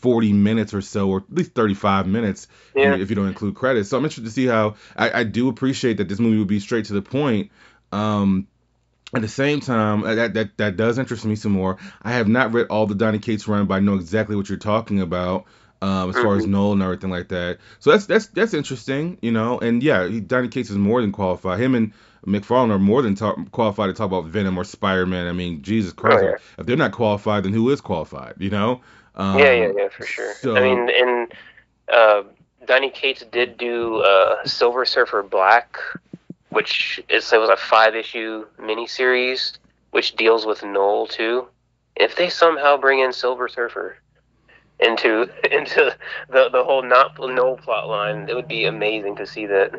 [0.01, 2.95] 40 minutes or so, or at least 35 minutes Yeah.
[2.95, 3.89] if you don't include credits.
[3.89, 6.59] So I'm interested to see how I, I do appreciate that this movie would be
[6.59, 7.51] straight to the point.
[7.91, 8.47] Um,
[9.15, 11.77] At the same time, uh, that, that that does interest me some more.
[12.03, 14.57] I have not read all the Donny Cates run, but I know exactly what you're
[14.59, 15.45] talking about
[15.81, 16.49] um, as far as Mhm.
[16.49, 17.57] Knull and everything like that.
[17.79, 19.57] So that's that's that's interesting, you know.
[19.59, 21.59] And yeah, Donny Cates is more than qualified.
[21.59, 21.93] Him and
[22.25, 25.27] McFarlane are more than talk, qualified to talk about Venom or Spider-Man.
[25.27, 26.35] I mean, Jesus Christ, Oh, yeah.
[26.57, 28.35] if they're not qualified, then who is qualified?
[28.37, 28.81] You know?
[29.15, 30.33] Um, yeah, yeah, yeah, for sure.
[30.35, 31.33] So, I mean, and
[31.91, 32.23] uh,
[32.65, 35.77] Donny Cates did do uh, Silver Surfer Black,
[36.49, 39.57] which is it was a five issue miniseries
[39.91, 41.47] which deals with Knull too.
[41.95, 43.97] If they somehow bring in Silver Surfer
[44.79, 45.95] into into
[46.29, 49.71] the the whole not Knull plot line, it would be amazing to see that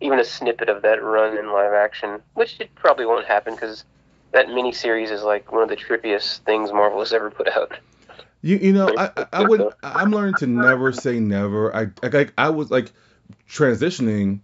[0.00, 3.84] even a snippet of that run in live action, which it probably won't happen because
[4.32, 7.72] that miniseries is like one of the trippiest things Marvel has ever put out.
[8.42, 11.74] You you know I I, I would I'm learning to never say never.
[11.74, 12.92] I like I was like
[13.48, 14.40] transitioning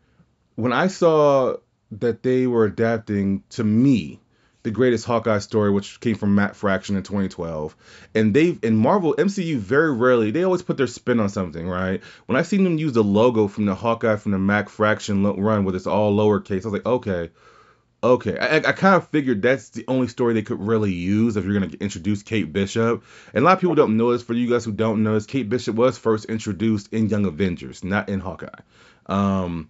[0.54, 1.56] when I saw
[1.92, 4.20] that they were adapting to me
[4.62, 7.76] the greatest Hawkeye story, which came from Matt Fraction in 2012,
[8.14, 12.02] and they've in Marvel MCU very rarely they always put their spin on something, right?
[12.26, 15.64] When I seen them use the logo from the Hawkeye from the Matt Fraction run
[15.64, 17.30] with it's all lowercase, I was like, okay.
[18.00, 21.44] Okay, I, I kind of figured that's the only story they could really use if
[21.44, 23.02] you're gonna introduce Kate Bishop.
[23.34, 24.22] And a lot of people don't know this.
[24.22, 27.82] For you guys who don't know this, Kate Bishop was first introduced in Young Avengers,
[27.82, 28.60] not in Hawkeye.
[29.06, 29.68] Um,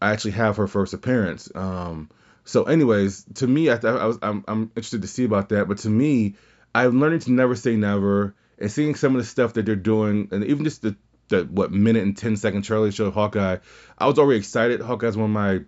[0.00, 1.50] I actually have her first appearance.
[1.52, 2.08] Um,
[2.50, 5.68] so, anyways, to me, I, I was I'm, I'm interested to see about that.
[5.68, 6.34] But to me,
[6.74, 10.30] I'm learning to never say never, and seeing some of the stuff that they're doing,
[10.32, 10.96] and even just the
[11.28, 13.58] the what minute and 10 second Charlie show Hawkeye,
[13.96, 14.80] I was already excited.
[14.80, 15.60] Hawkeye's one of my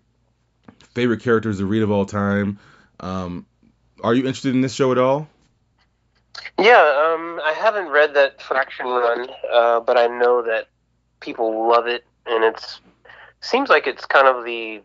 [0.92, 2.58] favorite characters to read of all time.
[2.98, 3.46] Um,
[4.02, 5.28] are you interested in this show at all?
[6.58, 10.66] Yeah, um, I haven't read that Fraction run, uh, but I know that
[11.20, 12.80] people love it, and it's
[13.40, 14.82] seems like it's kind of the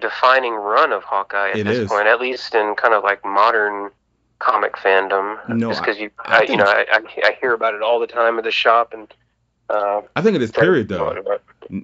[0.00, 1.88] defining run of Hawkeye at It this is.
[1.88, 3.90] point, at least in kind of like modern
[4.38, 5.48] comic fandom.
[5.48, 8.06] No, just because you, I I, you know, I, I, hear about it all the
[8.06, 9.12] time at the shop, and
[9.70, 11.38] uh, I think it is period though.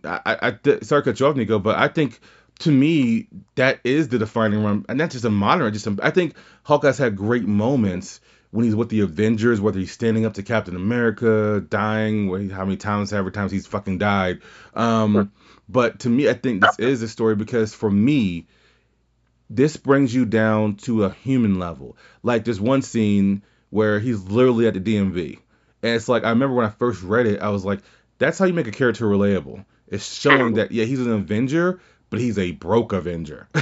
[0.04, 2.20] I, I, I th- sorry to cut you off, Nico, but I think
[2.60, 5.72] to me that is the defining run, and not just a modern.
[5.72, 8.20] Just a, I think Hawkeye's had great moments
[8.50, 12.76] when he's with the Avengers, whether he's standing up to Captain America, dying, how many
[12.76, 14.40] times, however times he's fucking died.
[14.74, 15.32] Um,
[15.68, 18.46] but to me, I think this is a story because for me,
[19.48, 21.96] this brings you down to a human level.
[22.22, 25.38] Like there's one scene where he's literally at the DMV,
[25.82, 27.80] and it's like I remember when I first read it, I was like,
[28.18, 29.64] that's how you make a character relatable.
[29.86, 33.48] It's showing that yeah, he's an Avenger, but he's a broke Avenger.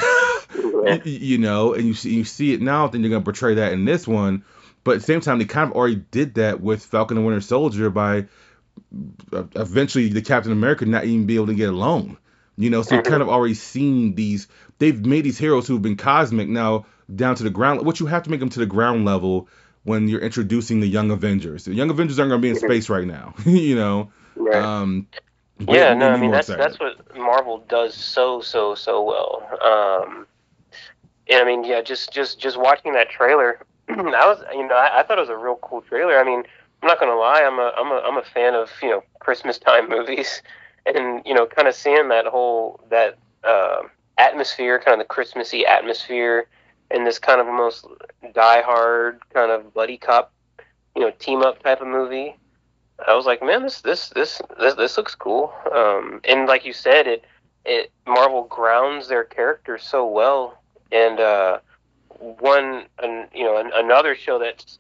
[1.05, 2.87] You know, and you see you see it now.
[2.87, 4.45] Then you're gonna portray that in this one,
[4.85, 7.41] but at the same time, they kind of already did that with Falcon and Winter
[7.41, 8.27] Soldier by
[9.33, 12.17] uh, eventually the Captain America not even be able to get a loan.
[12.57, 14.49] You know, so you've kind of already seen these.
[14.79, 17.87] They've made these heroes who've been cosmic now down to the ground.
[17.87, 19.49] What you have to make them to the ground level
[19.85, 21.65] when you're introducing the Young Avengers.
[21.65, 23.35] The Young Avengers aren't gonna be in space right now.
[23.47, 24.11] you know.
[24.35, 24.57] Right.
[24.57, 25.07] Um,
[25.61, 26.65] yeah, no, I mean that's excited.
[26.65, 29.49] that's what Marvel does so so so well.
[29.63, 30.27] Um,
[31.29, 33.61] and I mean, yeah, just just just watching that trailer,
[34.15, 36.19] I was you know I, I thought it was a real cool trailer.
[36.19, 36.43] I mean,
[36.83, 39.59] I'm not gonna lie, I'm a I'm a I'm a fan of you know Christmas
[39.59, 40.43] time movies,
[40.87, 43.83] and you know kind of seeing that whole that uh,
[44.19, 46.47] atmosphere, kind of the Christmassy atmosphere,
[46.91, 47.87] and this kind of almost
[48.35, 50.33] die hard kind of buddy cop,
[50.95, 52.37] you know, team up type of movie.
[53.07, 55.53] I was like, man, this this this this, this looks cool.
[55.75, 57.25] Um, and like you said, it
[57.65, 60.61] it Marvel grounds their characters so well.
[60.91, 61.59] And uh,
[62.19, 64.79] one, an, you know, an, another show that's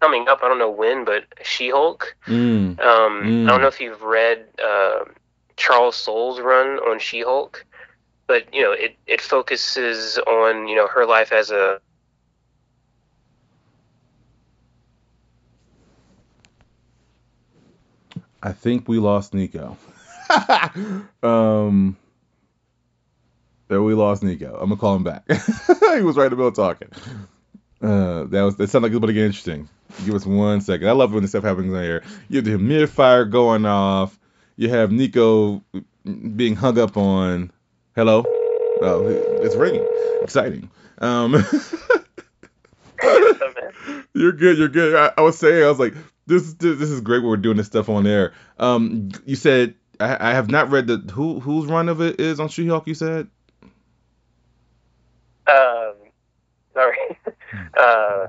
[0.00, 0.40] coming up.
[0.42, 2.16] I don't know when, but She-Hulk.
[2.26, 3.46] Mm, Um, Mm.
[3.46, 5.04] I don't know if you've read uh,
[5.56, 7.64] Charles Soule's run on She-Hulk,
[8.26, 11.80] but you know, it it focuses on you know her life as a
[18.42, 19.76] I think we lost Nico.
[21.22, 21.96] um,
[23.68, 24.54] there we lost Nico.
[24.54, 25.24] I'm gonna call him back.
[25.30, 26.88] he was right middle talking.
[27.80, 29.68] Uh, that was that sounded like it was about to get interesting.
[30.04, 30.88] Give us one second.
[30.88, 32.02] I love when this stuff happens on here.
[32.28, 34.18] You have the humidifier going off.
[34.56, 35.62] You have Nico
[36.04, 37.52] being hung up on.
[37.94, 38.24] Hello.
[38.80, 39.06] Oh,
[39.42, 39.86] it's ringing.
[40.22, 40.70] Exciting.
[40.98, 41.32] Um,
[44.14, 44.58] you're good.
[44.58, 44.94] You're good.
[44.94, 45.94] I, I was saying, I was like,
[46.26, 47.22] this, this this is great.
[47.22, 48.32] We're doing this stuff on air.
[48.58, 52.40] Um, you said I, I have not read the who whose run of it is
[52.40, 52.86] on She-Hulk.
[52.86, 53.28] You said.
[55.48, 55.94] Um,
[56.74, 56.96] sorry,
[57.78, 58.26] uh,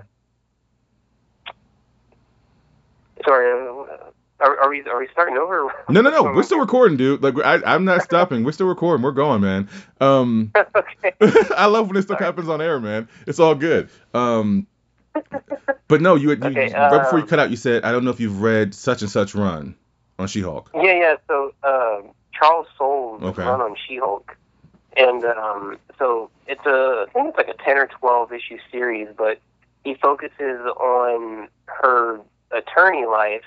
[3.25, 3.51] sorry.
[3.51, 3.95] uh,
[4.41, 5.69] Are, are we are we starting over?
[5.89, 6.23] No, no, no.
[6.35, 7.21] We're still recording, dude.
[7.21, 8.43] Like I, I'm not stopping.
[8.43, 9.03] We're still recording.
[9.03, 9.67] We're going, man.
[9.99, 11.13] Um, okay.
[11.57, 13.09] I love when this stuff happens on air, man.
[13.27, 13.89] It's all good.
[14.13, 14.67] Um,
[15.87, 18.05] but no, you, you Okay, right before you um, cut out, you said I don't
[18.05, 19.75] know if you've read such and such run
[20.17, 20.71] on She-Hulk.
[20.75, 21.15] Yeah, yeah.
[21.27, 23.41] So um, Charles Soule's Okay.
[23.43, 24.37] run on She-Hulk,
[24.97, 29.07] and um, so it's a I think it's like a ten or twelve issue series,
[29.17, 29.39] but
[29.83, 32.19] he focuses on her
[32.51, 33.43] attorney life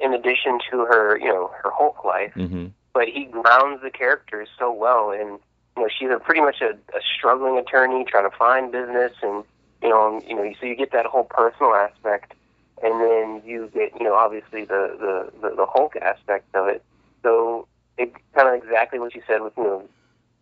[0.00, 2.32] in addition to her, you know, her Hulk life.
[2.34, 2.66] Mm-hmm.
[2.92, 5.38] But he grounds the characters so well, and
[5.76, 9.44] you know, she's a pretty much a, a struggling attorney trying to find business, and
[9.82, 12.34] you know, you know, so you get that whole personal aspect
[12.82, 16.82] and then you get you know obviously the the the, the Hulk aspect of it.
[17.22, 19.88] So it kind of exactly what you said with you know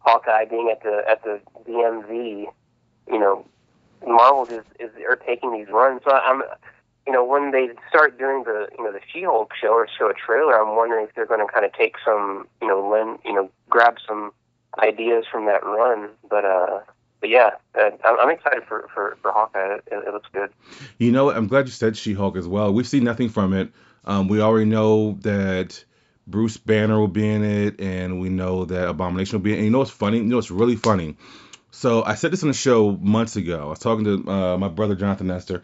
[0.04, 2.46] Hawkeye being at the at the DMV.
[3.08, 3.46] You know,
[4.06, 6.02] Marvel is is are taking these runs.
[6.04, 6.42] So I'm.
[7.04, 10.14] You know, when they start doing the, you know, the She-Hulk show or show a
[10.14, 13.32] trailer, I'm wondering if they're going to kind of take some, you know, lend, you
[13.32, 14.30] know, grab some
[14.78, 16.10] ideas from that run.
[16.30, 16.78] But, uh,
[17.20, 19.78] but yeah, uh, I'm, I'm excited for for for Hawkeye.
[19.78, 20.50] It, it looks good.
[20.98, 21.30] You know.
[21.30, 22.72] I'm glad you said She-Hulk as well.
[22.72, 23.72] We've seen nothing from it.
[24.04, 25.84] Um, we already know that
[26.26, 29.58] Bruce Banner will be in it, and we know that Abomination will be in it.
[29.58, 30.18] And you know what's funny?
[30.18, 31.16] You know what's really funny?
[31.70, 33.60] So I said this on the show months ago.
[33.62, 35.62] I was talking to uh, my brother Jonathan Nestor,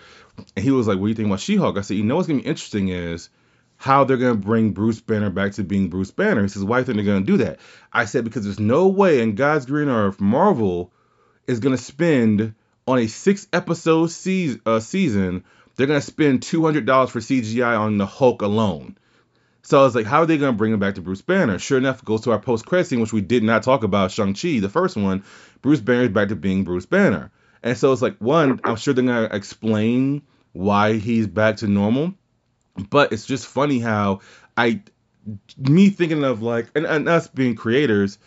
[0.56, 2.26] and he was like, "What do you think about She-Hulk?" I said, "You know what's
[2.26, 3.28] gonna be interesting is
[3.76, 6.80] how they're gonna bring Bruce Banner back to being Bruce Banner." He says, "Why do
[6.80, 7.60] you think they're gonna do that?"
[7.92, 10.90] I said, "Because there's no way in God's green earth Marvel
[11.46, 12.54] is gonna spend
[12.86, 15.44] on a six episode se- uh, season.
[15.76, 18.96] They're gonna spend two hundred dollars for CGI on the Hulk alone."
[19.68, 21.58] So I was like, how are they going to bring him back to Bruce Banner?
[21.58, 24.60] Sure enough, goes to our post credit scene, which we did not talk about Shang-Chi,
[24.60, 25.24] the first one.
[25.60, 27.30] Bruce Banner is back to being Bruce Banner.
[27.62, 30.22] And so it's like, one, I'm sure they're going to explain
[30.54, 32.14] why he's back to normal.
[32.88, 34.20] But it's just funny how
[34.56, 34.80] I,
[35.58, 38.18] me thinking of like, and, and us being creators,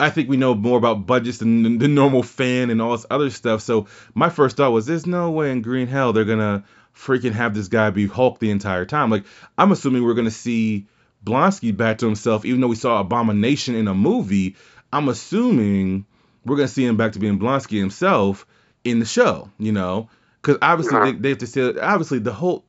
[0.00, 3.30] I think we know more about budgets than the normal fan and all this other
[3.30, 3.60] stuff.
[3.60, 6.64] So my first thought was, there's no way in green hell they're going to
[6.98, 9.10] freaking have this guy be Hulk the entire time.
[9.10, 9.24] Like,
[9.56, 10.86] I'm assuming we're going to see
[11.24, 14.56] Blonsky back to himself, even though we saw Abomination in a movie.
[14.92, 16.06] I'm assuming
[16.44, 18.46] we're going to see him back to being Blonsky himself
[18.84, 20.10] in the show, you know?
[20.42, 22.64] Because obviously they, they have to say, obviously, the whole,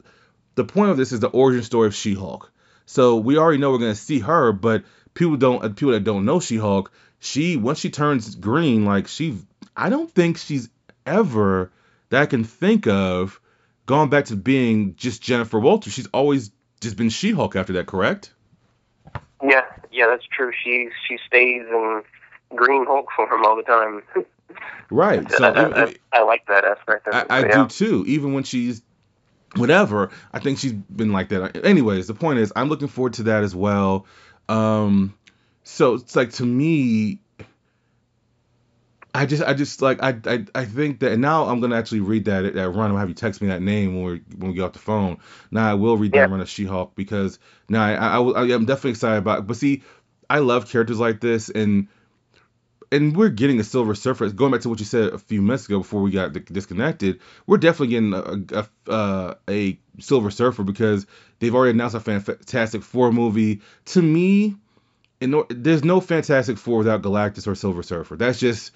[0.55, 2.51] the point of this is the origin story of She Hulk.
[2.85, 6.25] So we already know we're going to see her, but people don't, people that don't
[6.25, 9.37] know She Hulk, she, once she turns green, like, she,
[9.75, 10.69] I don't think she's
[11.05, 11.71] ever,
[12.09, 13.39] that I can think of,
[13.89, 15.93] gone back to being just Jennifer Walters.
[15.93, 18.31] She's always just been She Hulk after that, correct?
[19.41, 20.51] Yeah, yeah, that's true.
[20.63, 22.03] She she stays in
[22.55, 24.03] Green Hulk form all the time.
[24.91, 25.31] Right.
[25.31, 27.27] So I, I, I, I like that aspect of I, it.
[27.29, 27.51] I yeah.
[27.51, 28.03] do too.
[28.07, 28.81] Even when she's
[29.55, 31.63] whatever, I think she's been like that.
[31.63, 34.07] Anyways, the point is, I'm looking forward to that as well.
[34.49, 35.13] Um,
[35.63, 37.19] so it's like to me,
[39.19, 42.23] I just, I just like, I, I, I think that now I'm gonna actually read
[42.25, 42.85] that that run.
[42.85, 44.79] I'm gonna have you text me that name when we when we get off the
[44.79, 45.17] phone.
[45.51, 46.21] Now I will read Yeah.
[46.21, 49.39] that run of She-Hulk because now I, I, I, am definitely excited about.
[49.39, 49.47] It.
[49.47, 49.83] But see,
[50.29, 51.89] I love characters like this and.
[52.91, 54.27] And we're getting a Silver Surfer.
[54.29, 57.57] Going back to what you said a few minutes ago before we got disconnected, we're
[57.57, 61.05] definitely getting a a, uh, a Silver Surfer because
[61.37, 63.61] they've already announced a Fantastic Four movie.
[63.85, 64.55] To me,
[65.21, 68.15] in, there's no Fantastic Four without Galactus or Silver Surfer.
[68.15, 68.71] That's just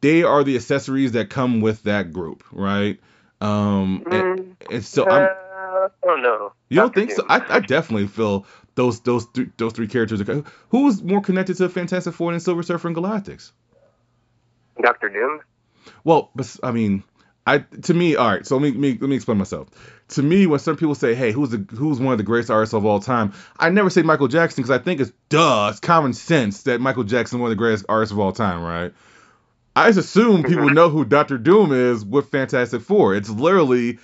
[0.00, 3.00] they are the accessories that come with that group, right?
[3.40, 6.52] Um, and, Mm, and so uh, I'm, I don't know.
[6.68, 7.24] you don't think so?
[7.28, 10.20] I, I definitely feel those those th- those three characters.
[10.20, 13.52] Are, who's more connected to Fantastic Four than Silver Surfer and Galactus?
[14.82, 15.40] Doctor Doom.
[16.04, 17.04] Well, but I mean,
[17.46, 18.46] I to me, all right.
[18.46, 19.68] So let me, let me let me explain myself.
[20.10, 22.74] To me, when some people say, "Hey, who's the who's one of the greatest artists
[22.74, 26.12] of all time?" I never say Michael Jackson because I think it's duh, it's common
[26.12, 28.92] sense that Michael Jackson one of the greatest artists of all time, right?
[29.78, 33.14] I just assume people know who Doctor Doom is with Fantastic Four.
[33.14, 34.00] It's literally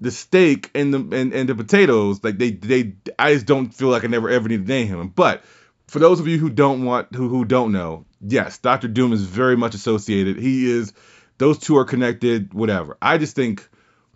[0.00, 2.24] the steak and the and, and the potatoes.
[2.24, 5.08] Like they they I just don't feel like I never ever need to name him.
[5.08, 5.44] But
[5.86, 9.22] for those of you who don't want who who don't know, yes, Doctor Doom is
[9.22, 10.38] very much associated.
[10.38, 10.94] He is
[11.36, 12.96] those two are connected, whatever.
[13.02, 13.68] I just think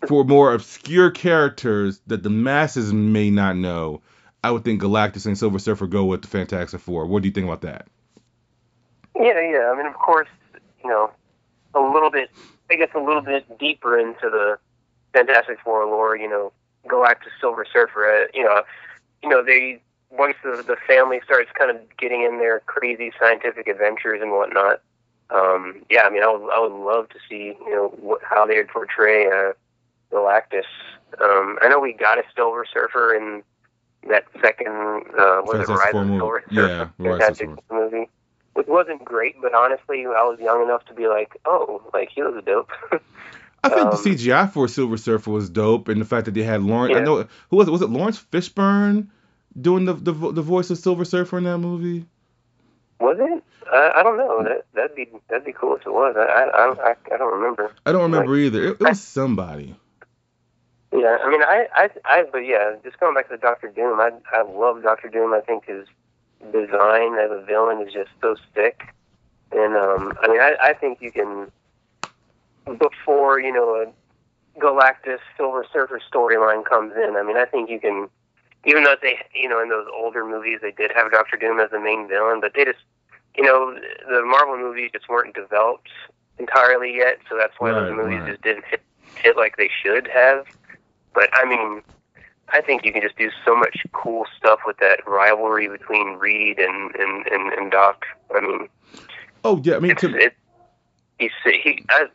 [0.08, 4.00] for more obscure characters that the masses may not know,
[4.42, 7.04] I would think Galactus and Silver Surfer go with the Fantastic Four.
[7.04, 7.86] What do you think about that?
[9.14, 9.70] Yeah, yeah.
[9.70, 10.28] I mean, of course,
[10.82, 11.10] you know,
[11.74, 12.30] a little bit.
[12.70, 14.58] I guess a little bit deeper into the
[15.12, 16.16] Fantastic Four lore.
[16.16, 16.52] You know,
[16.86, 18.06] Galactus, Silver Surfer.
[18.06, 18.62] Uh, you know,
[19.22, 19.80] you know they
[20.10, 24.80] once the the family starts kind of getting in their crazy scientific adventures and whatnot.
[25.30, 28.46] Um, yeah, I mean, I would I would love to see you know what, how
[28.46, 29.52] they would portray uh,
[30.12, 30.64] Galactus.
[31.20, 33.42] Um, I know we got a Silver Surfer in
[34.08, 36.06] that second uh, was it Rise of.
[36.08, 37.62] Silver Yeah, Surfer Rise of Fantastic Silver.
[37.68, 38.10] Four movie,
[38.54, 42.22] which wasn't great, but honestly, I was young enough to be like, oh, like he
[42.22, 42.70] was dope.
[43.64, 46.42] I think Um, the CGI for Silver Surfer was dope, and the fact that they
[46.42, 46.96] had Laurence.
[46.96, 47.70] I know who was it?
[47.70, 49.08] Was it Laurence Fishburne
[49.60, 52.06] doing the the, the voice of Silver Surfer in that movie?
[52.98, 53.44] was it?
[53.70, 54.42] I, I don't know.
[54.42, 56.16] That that'd be that'd be cool if it was.
[56.16, 57.72] I I I, I don't remember.
[57.86, 58.64] I don't remember either.
[58.64, 59.76] It, it was somebody.
[60.92, 64.10] Yeah, I mean, I, I, I, but yeah, just going back to Doctor Doom, I,
[64.30, 65.32] I love Doctor Doom.
[65.32, 65.86] I think his
[66.50, 68.82] design as a villain is just so sick,
[69.52, 71.50] and um, I mean, I, I think you can,
[72.78, 73.92] before you know a
[74.58, 77.16] Galactus Silver Surfer storyline comes in.
[77.16, 78.08] I mean, I think you can,
[78.64, 81.70] even though they, you know, in those older movies they did have Doctor Doom as
[81.70, 82.80] the main villain, but they just,
[83.36, 83.74] you know,
[84.08, 85.88] the Marvel movies just weren't developed
[86.38, 88.30] entirely yet, so that's why those movies right.
[88.30, 88.82] just didn't hit,
[89.16, 90.46] hit like they should have.
[91.14, 91.82] But I mean,
[92.52, 96.58] I think you can just do so much cool stuff with that rivalry between Reed
[96.58, 98.04] and and and, and Doc.
[98.34, 98.68] I mean,
[99.44, 100.34] Oh yeah, I mean it's to, it.
[101.18, 101.84] He's he.
[101.90, 102.06] I,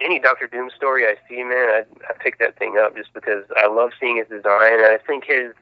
[0.00, 3.44] any Doctor Doom story I see, man, I I pick that thing up just because
[3.56, 5.52] I love seeing his design, and I think his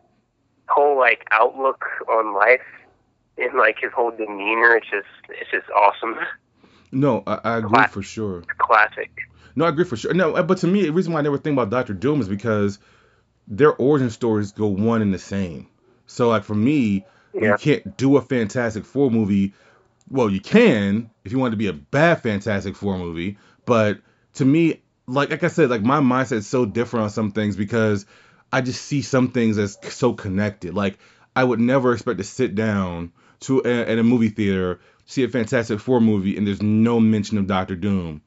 [0.69, 2.61] whole like outlook on life
[3.37, 6.17] and like his whole demeanor, it's just it's just awesome.
[6.93, 8.43] no, I, I agree for sure.
[8.59, 9.11] Classic.
[9.57, 10.15] No, I agree for sure.
[10.15, 12.29] No, uh, but to me, the reason why I never think about Doctor Doom is
[12.29, 12.79] because
[13.49, 15.69] their origin stories go one and the same.
[16.07, 19.55] So like for me, you can't do a Fantastic Four movie.
[20.11, 24.01] Well, you can if you want it to be a bad Fantastic Four movie, but
[24.35, 27.57] to me, like like I said, like my mindset is so different on some things
[27.57, 28.07] because
[28.53, 30.75] I just see some things as so connected.
[30.75, 30.99] Like
[31.35, 35.29] I would never expect to sit down to a, at a movie theater, see a
[35.29, 38.23] Fantastic Four movie, and there's no mention of Doctor Doom.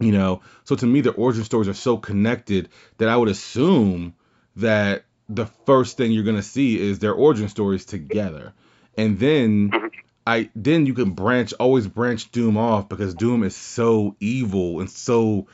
[0.00, 2.68] You know, so to me, the origin stories are so connected
[2.98, 4.14] that I would assume
[4.58, 8.52] that the first thing you're gonna see is their origin stories together,
[8.96, 9.70] and then
[10.26, 14.90] I then you can branch always branch Doom off because Doom is so evil and
[14.90, 15.46] so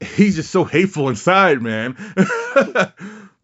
[0.00, 1.94] he's just so hateful inside, man.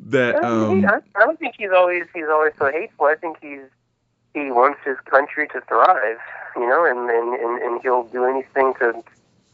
[0.01, 3.07] that I, um I, I don't think he's always he's always so hateful.
[3.07, 3.67] I think he's
[4.35, 6.19] he wants his country to thrive,
[6.57, 9.03] you know, and and, and, and he'll do anything to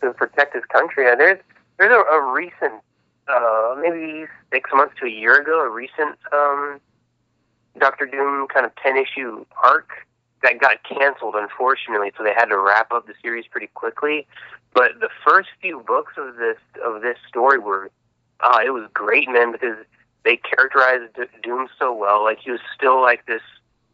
[0.02, 1.10] to protect his country.
[1.10, 1.40] And there's
[1.78, 2.82] there's a, a recent,
[3.28, 6.80] uh, maybe six months to a year ago, a recent um,
[7.78, 9.90] Doctor Doom kind of ten issue arc
[10.42, 12.12] that got canceled, unfortunately.
[12.16, 14.26] So they had to wrap up the series pretty quickly.
[14.74, 17.90] But the first few books of this of this story were,
[18.40, 19.76] uh, it was great, man, because
[20.24, 22.24] they characterized Doom so well.
[22.24, 23.42] Like he was still like this,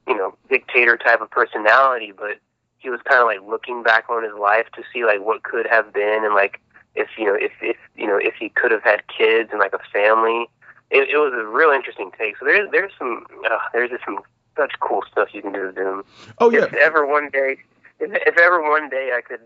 [0.06, 2.38] you know, dictator type of personality, but
[2.78, 5.66] he was kind of like looking back on his life to see like what could
[5.66, 6.60] have been and like
[6.94, 9.72] if you know if if you know if he could have had kids and like
[9.72, 10.46] a family.
[10.90, 12.38] It, it was a real interesting take.
[12.38, 14.20] So there's there's some uh, there's just some
[14.56, 16.02] such cool stuff you can do with Doom.
[16.38, 17.58] oh yeah If ever one day,
[18.00, 19.40] if, if ever one day I could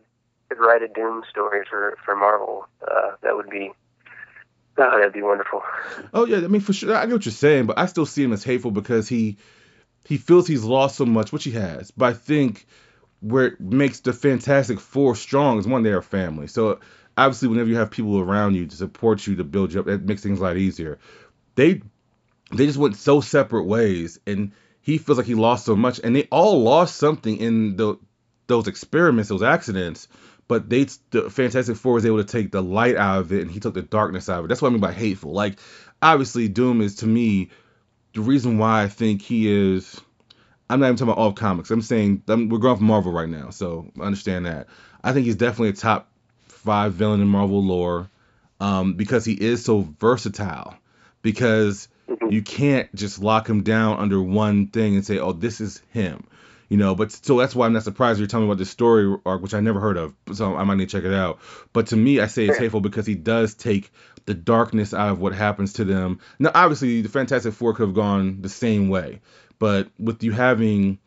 [0.49, 3.73] could write a Doom story for for Marvel, uh, that would be.
[4.79, 5.63] Oh, that'd be wonderful.
[6.15, 6.95] Oh yeah, I mean for sure.
[6.95, 9.37] I get what you're saying, but I still see him as hateful because he
[10.07, 11.91] he feels he's lost so much, which he has.
[11.91, 12.67] But I think
[13.21, 16.47] where it makes the Fantastic Four strong is one, they're a family.
[16.47, 16.81] So
[17.17, 20.03] obviously, whenever you have people around you to support you to build you up, that
[20.03, 20.99] makes things a lot easier.
[21.55, 21.83] They
[22.51, 26.15] they just went so separate ways, and he feels like he lost so much, and
[26.15, 27.97] they all lost something in the
[28.47, 30.09] those experiments, those accidents.
[30.49, 33.51] But they, the Fantastic Four was able to take the light out of it, and
[33.51, 34.49] he took the darkness out of it.
[34.49, 35.33] That's what I mean by hateful.
[35.33, 35.59] Like,
[36.03, 37.51] obviously, Doom is to me
[38.13, 40.01] the reason why I think he is.
[40.69, 41.71] I'm not even talking about all comics.
[41.71, 44.67] I'm saying I'm, we're going for Marvel right now, so understand that.
[45.05, 46.12] I think he's definitely a top
[46.65, 48.09] five villain in Marvel lore
[48.61, 50.75] um, because he is so versatile.
[51.23, 51.89] Because
[52.31, 56.27] you can't just lock him down under one thing and say, "Oh, this is him,"
[56.69, 56.97] you know.
[56.97, 59.55] But so that's why I'm not surprised you're telling me about this story arc, which
[59.55, 60.15] I never heard of.
[60.33, 61.39] So I might need to check it out.
[61.73, 63.93] But to me, I say it's hateful because he does take
[64.25, 66.19] the darkness out of what happens to them.
[66.41, 69.21] Now, obviously, the Fantastic Four could have gone the same way,
[69.61, 70.99] but with you having.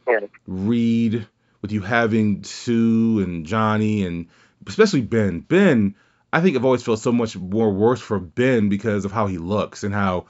[0.47, 1.27] Reed,
[1.61, 4.27] with you having Sue and Johnny, and
[4.67, 5.95] especially Ben, Ben,
[6.33, 9.37] I think I've always felt so much more worse for Ben because of how he
[9.37, 10.25] looks and how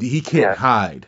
[0.00, 0.54] he, can't Yeah.
[0.54, 1.06] hide,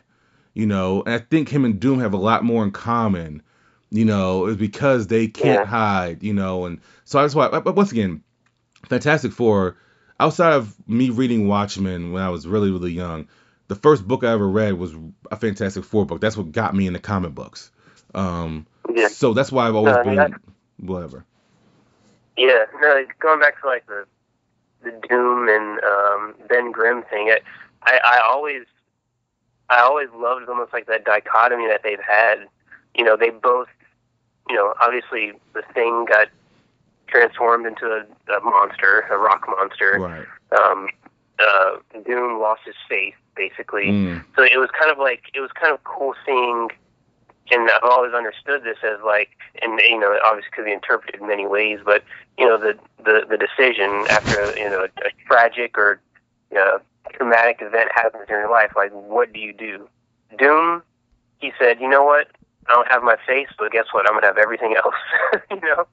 [0.55, 1.03] you know.
[1.03, 3.43] And I think him and Doom have a lot more in common,
[3.91, 5.67] you know, is because they can't Yeah.
[5.67, 6.65] hide, you know.
[6.67, 8.23] And so that's why, but once again,
[8.89, 9.77] Fantastic Four,
[10.19, 13.29] outside of me reading Watchmen when I was really, really young,
[13.69, 14.95] the first book I ever read was
[15.31, 16.21] a Fantastic Four book.
[16.21, 17.71] That's what got me into comic books.
[18.15, 19.09] Um, Yeah.
[19.09, 20.35] so that's why I've always No, been
[20.79, 21.25] whatever.
[22.37, 24.05] Yeah, no, going back to like the
[24.83, 27.41] the Doom and um, Ben Grimm thing, I,
[27.83, 28.65] I I always
[29.71, 32.47] I always loved almost like that dichotomy that they've had.
[32.95, 33.69] You know, they both,
[34.49, 36.29] you know, obviously the thing got
[37.07, 39.99] transformed into a, a monster, a rock monster.
[39.99, 40.27] Right.
[40.61, 40.89] Um,
[41.39, 41.77] uh,
[42.07, 43.87] Doom lost his faith basically.
[43.87, 44.25] Mm.
[44.37, 46.69] So it was kind of like it was kind of cool seeing,
[47.51, 49.31] and I've always understood this as like,
[49.63, 52.03] and you know, obviously could be interpreted in many ways, but
[52.39, 56.01] you know, the the the decision after you know a, a tragic or
[56.59, 56.79] uh,
[57.13, 59.89] traumatic event happens in your life, like what do you do?
[60.39, 60.83] Doom,
[61.39, 62.29] he said, you know what?
[62.69, 64.09] I don't have my face, but guess what?
[64.09, 65.43] I'm gonna have everything else.
[65.51, 65.87] you know,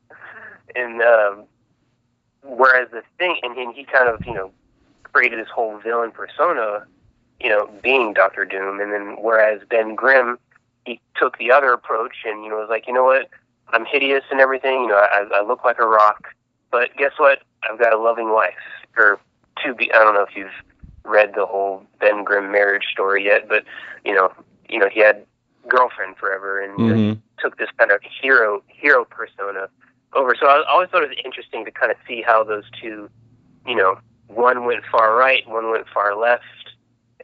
[0.76, 1.44] and um,
[2.44, 4.52] whereas the thing, and, and he kind of you know
[5.12, 6.86] created this whole villain persona,
[7.40, 10.40] you know, being Doctor Doom, and then whereas Ben Grimm,
[10.86, 13.30] he took the other approach and you know was like, you know what,
[13.70, 16.30] I'm hideous and everything, you know, I, I look like a rock,
[16.72, 18.54] but guess what, I've got a loving wife,
[18.98, 19.20] or
[19.64, 20.50] to be, I don't know if you've
[21.04, 23.64] read the whole Ben Grimm marriage story yet, but
[24.06, 24.32] you know,
[24.70, 25.26] you know, he had
[25.68, 29.68] girlfriend forever and you know, hmm took this kind of hero hero persona
[30.14, 30.36] over.
[30.40, 33.10] So I always thought it was interesting to kind of see how those two,
[33.66, 36.44] you know, one went far right, one went far left,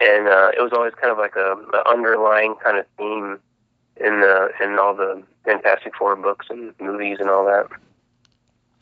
[0.01, 3.39] and uh, it was always kind of like a, a underlying kind of theme
[3.99, 7.67] in the in all the Fantastic Four books and movies and all that.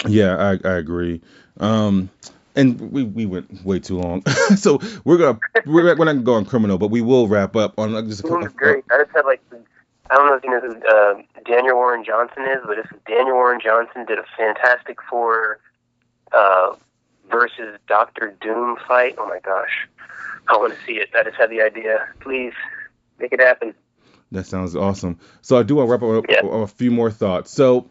[0.07, 1.21] Yeah, I, I agree.
[1.59, 2.09] Um,
[2.55, 6.35] and we, we went way too long, so we're gonna we're, we're not gonna go
[6.35, 8.47] on criminal, but we will wrap up on like, just a couple.
[8.49, 8.83] great.
[8.91, 9.41] I just had like
[10.09, 13.35] I don't know if you know who uh, Daniel Warren Johnson is, but if Daniel
[13.35, 15.59] Warren Johnson did a Fantastic Four
[16.31, 16.75] uh,
[17.29, 19.87] versus Doctor Doom fight, oh my gosh,
[20.47, 21.09] I want to see it.
[21.15, 22.07] I just had the idea.
[22.19, 22.53] Please
[23.19, 23.73] make it happen.
[24.31, 25.19] That sounds awesome.
[25.41, 26.41] So I do want to wrap up Yeah.
[26.43, 27.51] a, a few more thoughts.
[27.51, 27.89] So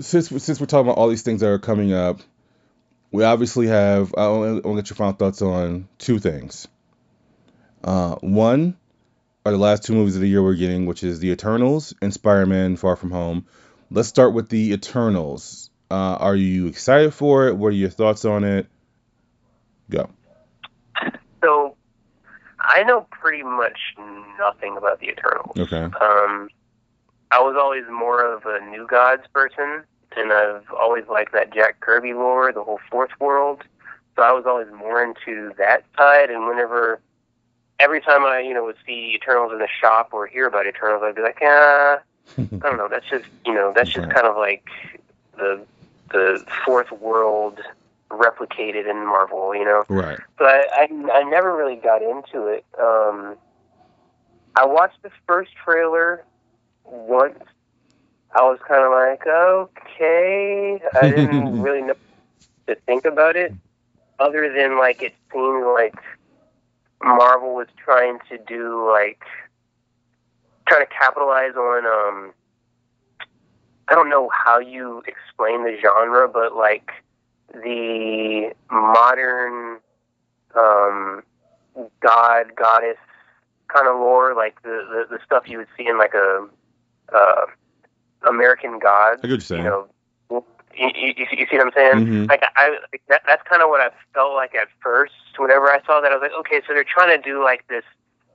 [0.00, 2.20] since since we're talking about all these things that are coming up,
[3.10, 4.14] we obviously have.
[4.16, 6.66] I want to get your final thoughts on two things.
[7.82, 8.76] Uh, one
[9.44, 12.12] are the last two movies of the year we're getting, which is The Eternals and
[12.14, 13.46] Spider-Man: Far From Home.
[13.90, 15.70] Let's start with The Eternals.
[15.90, 17.56] Uh, are you excited for it?
[17.56, 18.66] What are your thoughts on it?
[19.90, 20.08] Go.
[22.66, 23.78] I know pretty much
[24.38, 25.56] nothing about the Eternals.
[25.58, 25.82] Okay.
[25.82, 26.48] Um,
[27.30, 29.82] I was always more of a New Gods person,
[30.16, 33.64] and I've always liked that Jack Kirby lore, the whole Fourth World.
[34.16, 36.30] So I was always more into that side.
[36.30, 37.00] And whenever,
[37.80, 41.02] every time I, you know, would see Eternals in the shop or hear about Eternals,
[41.04, 41.98] I'd be like, ah,
[42.38, 42.88] I don't know.
[42.88, 44.68] That's just, you know, that's just kind of like
[45.36, 45.64] the
[46.12, 47.60] the Fourth World
[48.10, 49.84] replicated in Marvel, you know.
[49.88, 50.18] right.
[50.38, 52.64] But I, I, I never really got into it.
[52.78, 53.36] Um,
[54.56, 56.24] I watched the first trailer
[56.84, 57.38] once.
[58.36, 60.80] I was kind of like, okay.
[61.00, 61.94] I didn't really know
[62.66, 63.52] to think about it,
[64.18, 65.94] other than like it seemed like
[67.02, 69.22] Marvel was trying to do like
[70.66, 71.86] trying to capitalize on.
[71.86, 72.32] um
[73.86, 76.90] I don't know how you explain the genre, but like
[77.62, 79.78] the modern
[80.56, 81.22] um,
[82.00, 82.98] god goddess
[83.68, 86.46] kind of lore, like the, the the stuff you would see in like a
[87.14, 87.46] uh,
[88.28, 89.20] American Gods.
[89.22, 89.64] I you're saying.
[89.64, 89.88] You know,
[90.76, 92.06] you, you, you see what I'm saying?
[92.06, 92.28] Mhm.
[92.28, 92.78] Like I,
[93.08, 95.12] that, that's kind of what I felt like at first.
[95.36, 97.84] Whenever I saw that, I was like, okay, so they're trying to do like this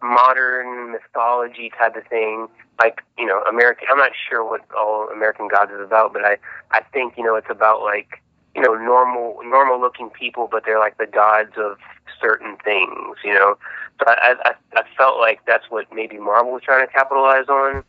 [0.01, 2.47] modern mythology type of thing,
[2.82, 3.88] like you know, American.
[3.91, 6.38] I'm not sure what all American Gods is about, but I,
[6.72, 8.22] I think you know, it's about like
[8.60, 11.78] you know, normal, normal looking people, but they're like the gods of
[12.22, 13.57] certain things, you know.
[13.99, 17.84] So I, I, I felt like that's what maybe Marvel was trying to capitalize on.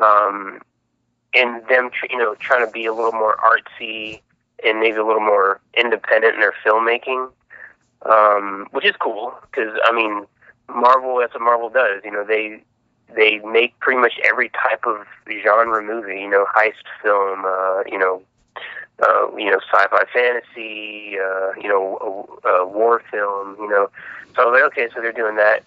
[0.00, 0.60] Um,
[1.32, 4.20] and them, you know, trying to be a little more artsy
[4.62, 7.30] and maybe a little more independent in their filmmaking,
[8.04, 10.26] um, which is cool because I mean,
[10.68, 11.18] Marvel.
[11.18, 12.02] That's what Marvel does.
[12.04, 12.62] You know, they
[13.14, 15.06] they make pretty much every type of
[15.42, 16.20] genre movie.
[16.20, 17.44] You know, heist film.
[17.46, 18.22] Uh, you know,
[19.02, 21.16] uh, you know, sci-fi fantasy.
[21.18, 23.56] Uh, you know, uh, war film.
[23.58, 23.90] You know,
[24.34, 25.62] so I was like, okay, so they're doing that.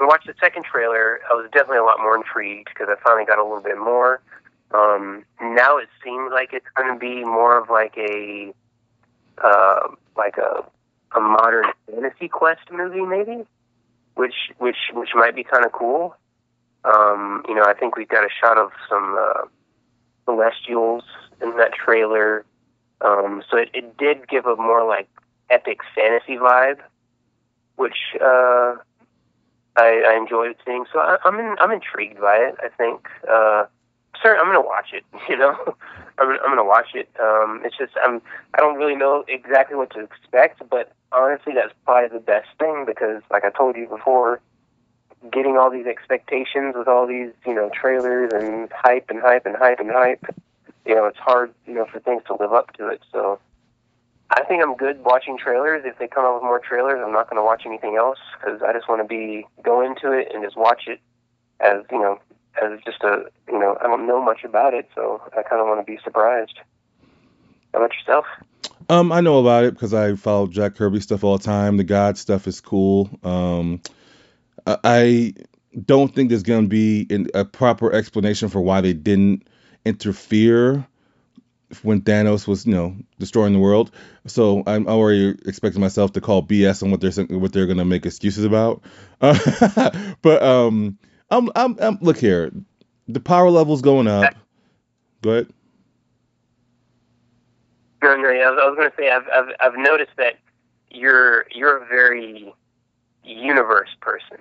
[0.00, 1.20] I watched the second trailer.
[1.30, 4.20] I was definitely a lot more intrigued because I finally got a little bit more.
[4.72, 8.52] Um, now it seems like it's going to be more of like a
[9.42, 10.64] uh, like a
[11.14, 13.44] a modern fantasy quest movie, maybe,
[14.14, 16.16] which which which might be kind of cool.
[16.84, 19.46] Um, you know, I think we got a shot of some uh,
[20.24, 21.04] celestials
[21.42, 22.44] in that trailer,
[23.00, 25.08] um, so it, it did give a more like
[25.50, 26.78] epic fantasy vibe,
[27.76, 28.76] which uh,
[29.76, 30.84] I, I enjoyed seeing.
[30.92, 32.56] So I, I'm in, I'm intrigued by it.
[32.62, 33.08] I think.
[33.28, 33.64] Uh,
[34.22, 35.04] sir, I'm gonna watch it.
[35.28, 35.56] You know,
[36.18, 37.08] I'm, I'm gonna watch it.
[37.20, 38.20] Um, it's just I'm
[38.54, 42.84] I don't really know exactly what to expect, but honestly, that's probably the best thing
[42.86, 44.40] because, like I told you before,
[45.30, 49.56] getting all these expectations with all these, you know, trailers and hype and hype and
[49.56, 50.24] hype and hype,
[50.84, 53.02] you know, it's hard, you know, for things to live up to it.
[53.12, 53.38] So
[54.30, 55.82] I think I'm good watching trailers.
[55.84, 58.62] If they come out with more trailers, I'm not going to watch anything else because
[58.62, 61.00] I just want to be go into it and just watch it
[61.60, 62.18] as you know
[62.62, 65.68] as just a you know I don't know much about it, so I kind of
[65.68, 66.58] want to be surprised.
[67.72, 68.24] How about yourself?
[68.88, 71.76] Um, I know about it because I follow Jack Kirby stuff all the time.
[71.76, 73.08] The God stuff is cool.
[73.22, 73.80] Um,
[74.66, 75.34] I-
[75.86, 79.48] don't think there's gonna be an, a proper explanation for why they didn't
[79.84, 80.86] interfere
[81.82, 83.90] when Thanos was, you know, destroying the world.
[84.26, 88.06] So I'm already expecting myself to call BS on what they're what they're gonna make
[88.06, 88.82] excuses about.
[89.20, 89.90] Uh,
[90.22, 90.98] but um,
[91.30, 92.52] I'm, I'm, I'm look here,
[93.08, 94.34] the power level's going up.
[95.22, 95.48] Go ahead.
[98.02, 100.34] No, no, yeah, I was, I was going to say I've, I've I've noticed that
[100.90, 102.52] you're you're a very
[103.24, 104.38] universe person.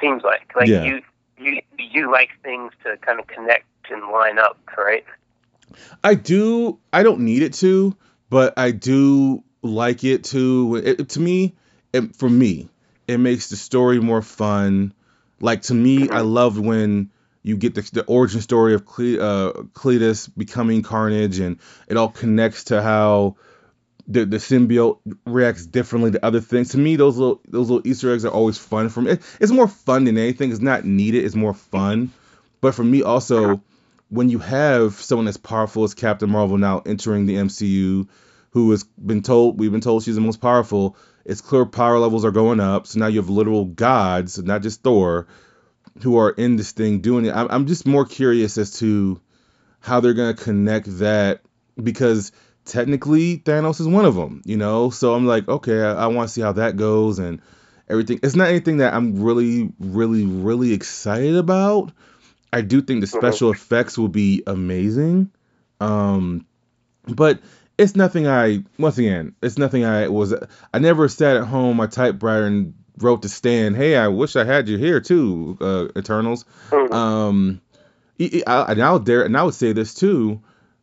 [0.00, 0.84] Seems like like Yeah.
[0.84, 1.02] you
[1.38, 5.04] you you like things to kind of connect and line up, right?
[6.02, 6.78] I do.
[6.92, 7.96] I don't need it to,
[8.30, 10.82] but I do like it to.
[10.84, 11.54] It, to me,
[11.92, 12.68] it, for me,
[13.06, 14.94] it makes the story more fun.
[15.40, 17.10] Like to me, I love when
[17.42, 21.58] you get the, the origin story of Cle, uh, Cletus becoming Carnage, and
[21.88, 23.36] it all connects to how
[24.06, 26.70] the the symbiote reacts differently to other things.
[26.70, 29.12] To me, those little those little Easter eggs are always fun for me.
[29.12, 30.50] It, it's more fun than anything.
[30.50, 31.24] It's not needed.
[31.24, 32.12] It's more fun.
[32.60, 33.60] But for me, also,
[34.12, 38.06] when you have someone as powerful as Captain Marvel now entering the MCU,
[38.50, 42.22] who has been told we've been told she's the most powerful, it's clear power levels
[42.26, 42.86] are going up.
[42.86, 45.28] So now you have literal gods, not just Thor,
[46.02, 47.34] who are in this thing doing it.
[47.34, 49.18] I'm, just more curious as to
[49.80, 51.40] how they're gonna connect that
[51.82, 52.32] because
[52.66, 54.90] technically Thanos is one of them, you know.
[54.90, 57.40] So I'm like, okay, I, I want to see how that goes and
[57.88, 58.20] everything.
[58.22, 61.92] It's not anything that I'm really, really, really excited about.
[62.52, 65.30] I do think the special effects will be amazing.
[65.80, 66.46] Um,
[67.06, 67.40] but
[67.78, 70.34] it's nothing I once again, it's nothing I was
[70.72, 74.44] I never sat at home my typewriter and wrote to Stan, "Hey, I wish I
[74.44, 76.92] had you here too, uh, Eternals." Mhm.
[76.92, 77.60] Um,
[78.20, 80.40] I, I, and I would dare, and I would say this too.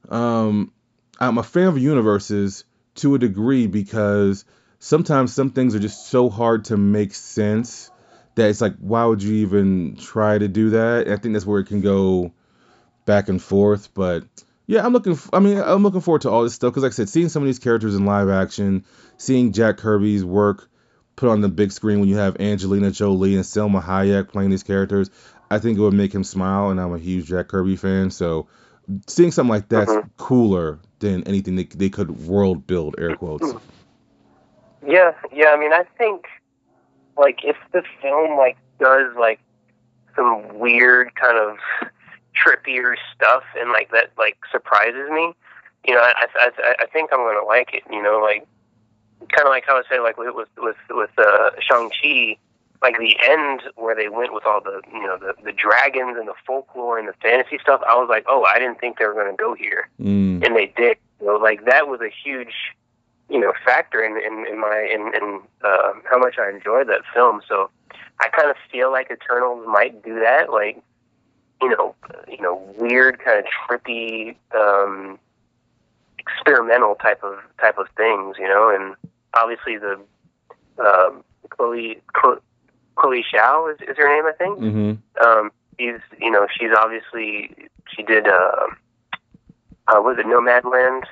[0.09, 0.72] Um,
[1.20, 2.63] I'm a fan of universes
[2.95, 4.43] to a degree because
[4.80, 7.91] sometimes some things are just so hard to make sense
[8.36, 11.07] that it's like, why would you even try to do that?
[11.07, 12.32] I think that's where it can go
[13.05, 13.93] back and forth.
[13.93, 14.23] But
[14.67, 15.13] yeah, I'm looking.
[15.13, 17.30] f- I mean, I'm looking forward to all this stuff because, like I said, seeing
[17.30, 18.86] some of these characters in live action,
[19.17, 20.69] seeing Jack Kirby's work
[21.15, 24.63] put on the big screen when you have Angelina Jolie and Salma Hayek playing these
[24.63, 25.09] characters,
[25.51, 26.69] I think it would make him smile.
[26.69, 28.47] And I'm a huge Jack Kirby fan, so
[29.07, 30.09] seeing something like that's Mhm.
[30.17, 32.95] cooler than anything they, they could world build.
[32.97, 33.53] Air quotes.
[34.86, 35.47] Yeah, yeah.
[35.49, 36.25] I mean, I think
[37.20, 39.39] like if the film like does like
[40.15, 41.57] some weird kind of
[42.36, 45.34] trippier stuff and like that like surprises me,
[45.86, 47.84] you know, I I, I- I think I'm gonna like it.
[47.91, 48.45] You know, like
[49.30, 52.38] kind of like how I say like with with with, with uh, Shang Chi.
[52.82, 56.30] Like the end where they went with all the you know the the dragons and
[56.30, 59.13] the folklore and the fantasy stuff, I was like, oh, I didn't think they were
[59.13, 60.95] going to go here Mm, and they did.
[61.20, 62.53] You know, like that was a huge,
[63.30, 67.01] you know, factor in in, in my in, in uh, how much I enjoyed that
[67.13, 67.41] film.
[67.47, 67.69] So
[68.19, 70.82] I kind of feel like Eternals might do that, like
[71.61, 71.95] you know,
[72.27, 75.19] you know, weird kind of trippy, um,
[76.17, 78.95] experimental type of type of things, you know, and
[79.38, 79.99] obviously the
[80.80, 82.38] um, Chloe Chloe,
[82.95, 84.59] Chloe Zhao is, is her name, I think?
[84.59, 87.55] Hmm um, she's you know she's obviously
[87.95, 88.67] she did uh,
[89.88, 91.03] uh was it Nomadland,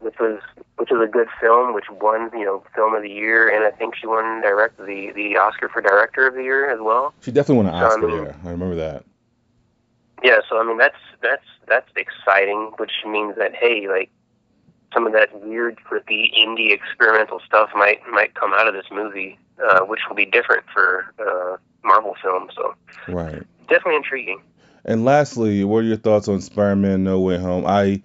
[0.00, 0.40] which was
[0.76, 3.76] which was a good film, which won you know film of the year, and I
[3.76, 7.14] think she won direct the the Oscar for director of the year as well.
[7.20, 8.10] She definitely won an Oscar.
[8.10, 9.04] Um, yeah, I remember that.
[10.22, 14.10] Yeah, so I mean that's that's that's exciting, which means that hey, like
[14.92, 19.38] some of that weird, trippy indie experimental stuff might might come out of this movie,
[19.62, 22.52] uh, which will be different for uh, Marvel films.
[22.56, 22.74] So
[23.08, 23.42] Right.
[23.68, 24.42] definitely intriguing.
[24.84, 27.66] And lastly, what are your thoughts on Spider-Man: No Way Home?
[27.66, 28.02] I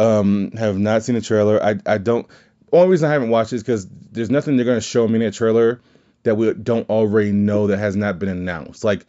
[0.00, 1.62] um have not seen the trailer.
[1.62, 2.26] I I don't.
[2.72, 5.20] Only reason I haven't watched it is because there's nothing they're gonna show me in
[5.20, 5.80] that trailer
[6.22, 8.84] that we don't already know that has not been announced.
[8.84, 9.06] Like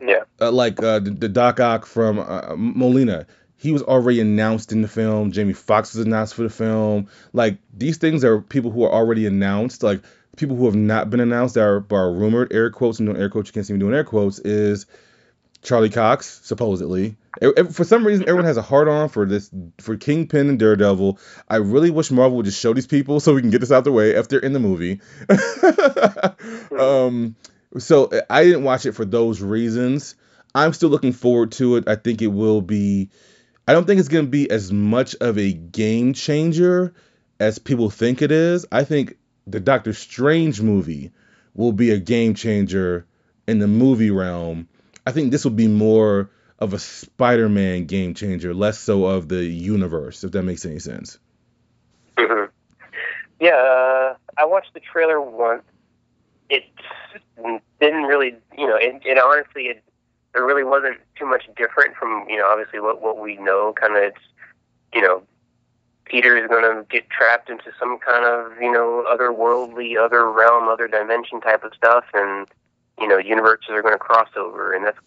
[0.00, 0.24] Yeah.
[0.40, 3.26] uh, like uh, the, the Doc Ock from uh, Molina.
[3.56, 5.32] He was already announced in the film.
[5.32, 7.08] Jamie Foxx was announced for the film.
[7.34, 9.82] Like these things are people who are already announced.
[9.82, 10.02] Like
[10.36, 12.52] people who have not been announced that are, are rumored.
[12.54, 13.48] Air quotes and doing air quotes.
[13.50, 14.38] You can't see me doing air quotes.
[14.38, 14.86] Is
[15.62, 17.16] Charlie Cox supposedly?
[17.72, 21.18] For some reason, everyone has a hard on for this for Kingpin and Daredevil.
[21.48, 23.84] I really wish Marvel would just show these people so we can get this out
[23.84, 25.00] the way if they're in the movie.
[26.80, 27.36] um,
[27.78, 30.16] So I didn't watch it for those reasons.
[30.54, 31.88] I'm still looking forward to it.
[31.88, 33.10] I think it will be.
[33.68, 36.92] I don't think it's going to be as much of a game changer
[37.38, 38.66] as people think it is.
[38.72, 41.12] I think the Doctor Strange movie
[41.54, 43.06] will be a game changer
[43.46, 44.68] in the movie realm.
[45.06, 49.42] I think this will be more of a Spider-Man game changer, less so of the
[49.42, 51.18] universe, if that makes any sense.
[52.18, 52.44] hmm
[53.40, 55.62] Yeah, uh, I watched the trailer once.
[56.50, 56.64] It
[57.80, 59.82] didn't really, you know, it, it honestly, it,
[60.34, 63.72] there really wasn't too much different from, you know, obviously what what we know.
[63.72, 64.20] Kind of, it's,
[64.92, 65.22] you know,
[66.04, 70.68] Peter is going to get trapped into some kind of, you know, otherworldly, other realm,
[70.68, 72.48] other dimension type of stuff, and
[73.00, 74.98] you know, universes are going to cross over, and that's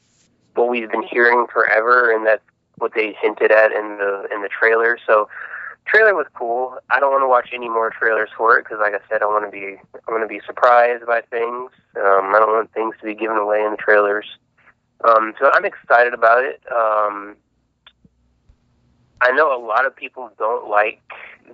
[0.55, 2.43] what we've been hearing forever, and that's
[2.77, 4.97] what they hinted at in the in the trailer.
[5.05, 5.29] So,
[5.85, 6.77] trailer was cool.
[6.89, 9.25] I don't want to watch any more trailers for it because, like I said, I
[9.25, 11.71] want to be I want to be surprised by things.
[11.95, 14.25] Um, I don't want things to be given away in the trailers.
[15.03, 16.61] Um, so I'm excited about it.
[16.71, 17.35] Um,
[19.21, 21.01] I know a lot of people don't like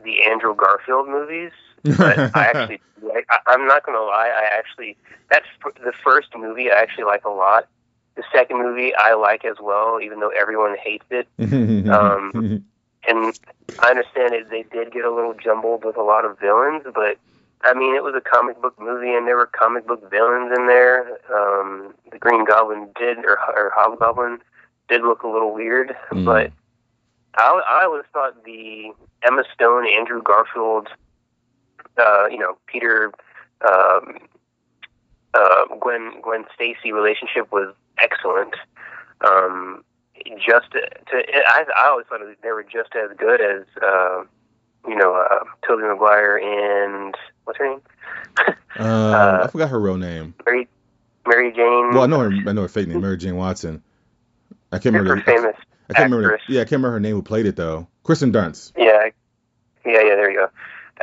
[0.03, 1.51] the Andrew Garfield movies,
[1.83, 3.25] but I actually like.
[3.29, 4.31] I, I'm not going to lie.
[4.35, 4.97] I actually
[5.29, 5.45] that's
[5.83, 7.67] the first movie I actually like a lot.
[8.15, 11.27] The second movie I like as well, even though everyone hates it.
[11.89, 12.63] Um,
[13.07, 13.39] and
[13.81, 14.49] I understand it.
[14.49, 17.17] They did get a little jumbled with a lot of villains, but
[17.61, 20.67] I mean, it was a comic book movie, and there were comic book villains in
[20.67, 21.17] there.
[21.33, 24.39] Um, the Green Goblin did, or, or Hobgoblin,
[24.89, 26.25] did look a little weird, Mm.
[26.25, 26.51] but
[27.35, 28.91] I, I always thought the
[29.23, 30.89] Emma Stone, Andrew Garfield,
[31.99, 33.11] uh, you know, Peter,
[33.67, 34.17] um,
[35.33, 38.55] uh, Gwen, Gwen Stacy relationship was excellent.
[39.21, 39.83] Um,
[40.37, 44.23] just to, to I, I always thought they were just as good as, uh,
[44.87, 47.81] you know, uh, Tobey Maguire and what's her name,
[48.79, 50.33] uh, I forgot her real name.
[50.45, 50.67] Mary,
[51.27, 51.91] Mary Jane.
[51.91, 52.31] Well, I know her.
[52.47, 53.83] I know her fake name, Mary Jane Watson.
[54.71, 55.17] I can't remember.
[55.21, 55.55] super the- famous.
[55.89, 56.39] I can't remember.
[56.47, 57.87] Yeah, I can't remember her name who played it though.
[58.03, 58.73] Kristen Dunst.
[58.77, 59.09] Yeah,
[59.85, 60.15] yeah, yeah.
[60.15, 60.49] There you go.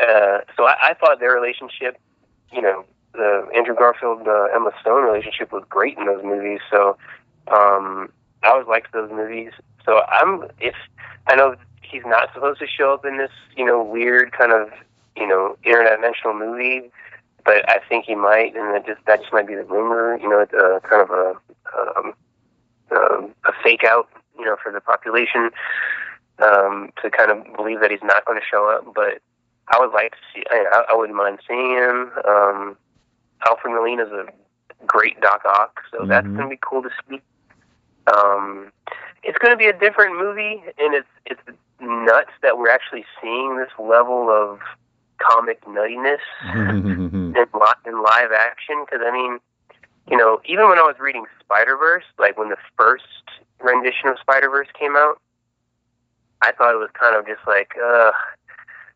[0.00, 1.98] Uh, so I, I thought their relationship,
[2.52, 6.60] you know, the Andrew Garfield uh, Emma Stone relationship was great in those movies.
[6.70, 6.96] So
[7.48, 8.10] um,
[8.42, 9.52] I always liked those movies.
[9.84, 10.74] So I'm if
[11.26, 14.70] I know he's not supposed to show up in this, you know, weird kind of
[15.16, 16.90] you know interdimensional movie,
[17.44, 20.18] but I think he might, and that just that just might be the rumor.
[20.20, 21.34] You know, it's a kind of a
[21.76, 22.14] um,
[22.90, 25.50] um, a fake out, you know, for the population
[26.38, 28.94] um, to kind of believe that he's not going to show up.
[28.94, 29.20] But
[29.68, 30.44] I would like to see.
[30.50, 32.12] I, I wouldn't mind seeing him.
[32.28, 32.76] Um,
[33.48, 34.26] Alfred Molina is a
[34.86, 36.36] great Doc Ock, so that's Mhm.
[36.36, 37.20] going to be cool to see.
[38.12, 38.72] Um,
[39.22, 41.40] it's going to be a different movie, and it's it's
[41.80, 44.60] nuts that we're actually seeing this level of
[45.18, 46.20] comic nuttiness
[46.54, 48.84] in, li- in live action.
[48.84, 49.38] Because I mean,
[50.08, 53.04] you know, even when I was reading Spider Verse, like when the first
[53.60, 55.20] rendition of Spider Verse came out,
[56.42, 58.12] I thought it was kind of just like, uh,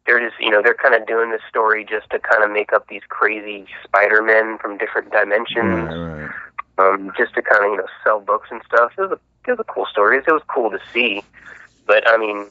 [0.07, 2.73] they're just, you know, they're kind of doing this story just to kind of make
[2.73, 6.31] up these crazy Spider Men from different dimensions, right,
[6.79, 6.95] right.
[6.95, 8.93] um, just to kind of, you know, sell books and stuff.
[8.97, 10.19] It was a, it was a cool story.
[10.19, 11.23] It was cool to see,
[11.87, 12.51] but I mean,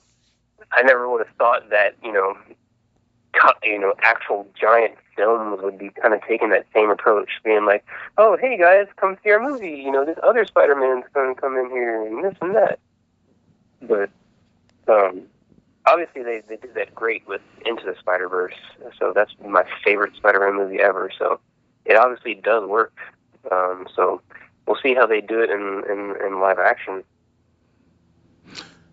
[0.72, 2.38] I never would have thought that, you know,
[3.34, 7.66] co- you know, actual giant films would be kind of taking that same approach, being
[7.66, 7.86] like,
[8.18, 9.82] "Oh, hey guys, come see our movie.
[9.84, 12.80] You know, this other Spider-Man's going to come in here and this and that."
[13.82, 14.10] But
[14.88, 15.24] um,
[15.86, 18.56] obviously, they they did that great with Into the Spider-Verse,
[18.98, 21.12] so that's my favorite Spider-Man movie ever.
[21.18, 21.40] So
[21.86, 22.98] it obviously does work.
[23.52, 24.22] Um, so
[24.66, 27.04] we'll see how they do it in in, in live action.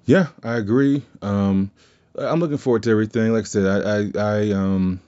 [0.05, 1.03] Yeah, I agree.
[1.20, 1.70] Um,
[2.16, 3.32] I'm looking forward to everything.
[3.32, 5.01] Like I said, I, I, I um,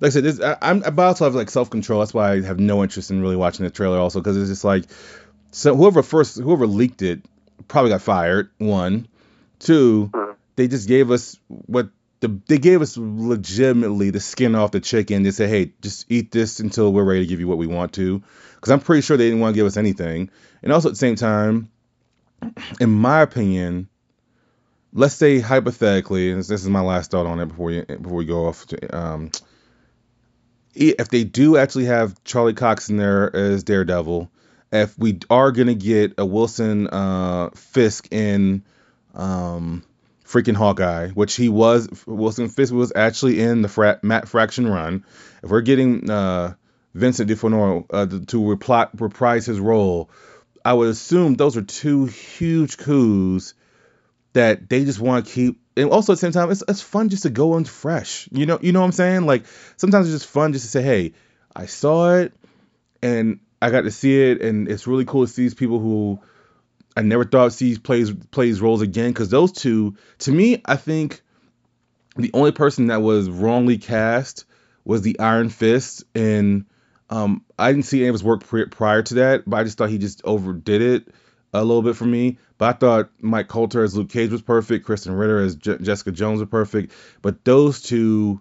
[0.00, 2.00] like I said, this, I, I'm, I also have like self control.
[2.00, 3.98] That's why I have no interest in really watching the trailer.
[3.98, 4.84] Also, because it's just like,
[5.52, 7.20] so whoever first, whoever leaked it,
[7.68, 8.50] probably got fired.
[8.58, 9.06] One,
[9.58, 10.27] two, Mhm.
[10.58, 11.88] They just gave us what
[12.20, 15.22] the they gave us legitimately the skin off the chicken.
[15.22, 17.94] They said, hey, just eat this until we're ready to give you what we want
[17.94, 18.22] to.
[18.56, 20.30] Because I'm pretty sure they didn't want to give us anything.
[20.62, 21.70] And also at the same time,
[22.80, 23.88] in my opinion
[24.92, 28.24] let's say hypothetically, and this is my last thought on it before we before we
[28.24, 28.66] go off.
[28.66, 29.30] To, um,
[30.74, 34.30] if they do actually have Charlie Cox in there as Daredevil,
[34.72, 38.64] if we are gonna get a Wilson uh, Fisk in
[39.14, 39.82] um,
[40.28, 45.04] freaking Hawkeye, which he was, Wilson Fisk was actually in the fra- Matt Fraction run.
[45.42, 46.54] If we're getting uh,
[46.94, 50.10] Vincent D'Onofrio uh, to, reprise his role,
[50.64, 53.54] I would assume those are two huge coups
[54.34, 55.60] that they just want to keep.
[55.76, 58.28] And also at the same time it's, it's fun just to go in fresh.
[58.32, 59.26] You know you know what i'm saying?
[59.26, 59.44] Like
[59.76, 61.12] sometimes it's just fun just to say hey
[61.54, 62.32] i saw it
[63.00, 66.20] and I got to see it, and it's really cool to see these people who
[66.98, 69.10] I never thought see plays plays roles again.
[69.10, 71.22] Because those two, to me, I think
[72.16, 74.44] the only person that was wrongly cast
[74.84, 76.64] was the Iron Fist, and
[77.08, 79.78] um, I didn't see any of his work pri- prior to that, but I just
[79.78, 81.08] thought he just overdid it
[81.54, 82.38] a little bit for me.
[82.58, 86.10] But I thought Mike Colter as Luke Cage was perfect, Krysten Ritter as Je- Jessica
[86.10, 86.92] Jones was perfect,
[87.22, 88.40] but those two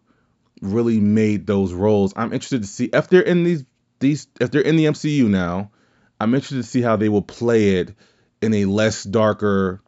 [0.63, 2.11] really made those roles.
[2.15, 3.65] I'm interested to see if they're in these
[3.99, 5.69] these if they're in the MCU now.
[6.19, 7.93] I'm interested to see how they will play it
[8.41, 9.81] in a less darker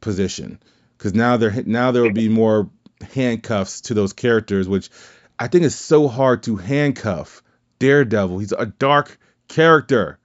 [0.00, 0.58] position
[0.98, 2.70] because now there now there will be more
[3.12, 4.90] handcuffs to those characters, which
[5.38, 7.42] I think is so hard to handcuff
[7.78, 8.38] Daredevil.
[8.38, 10.18] He's a dark character,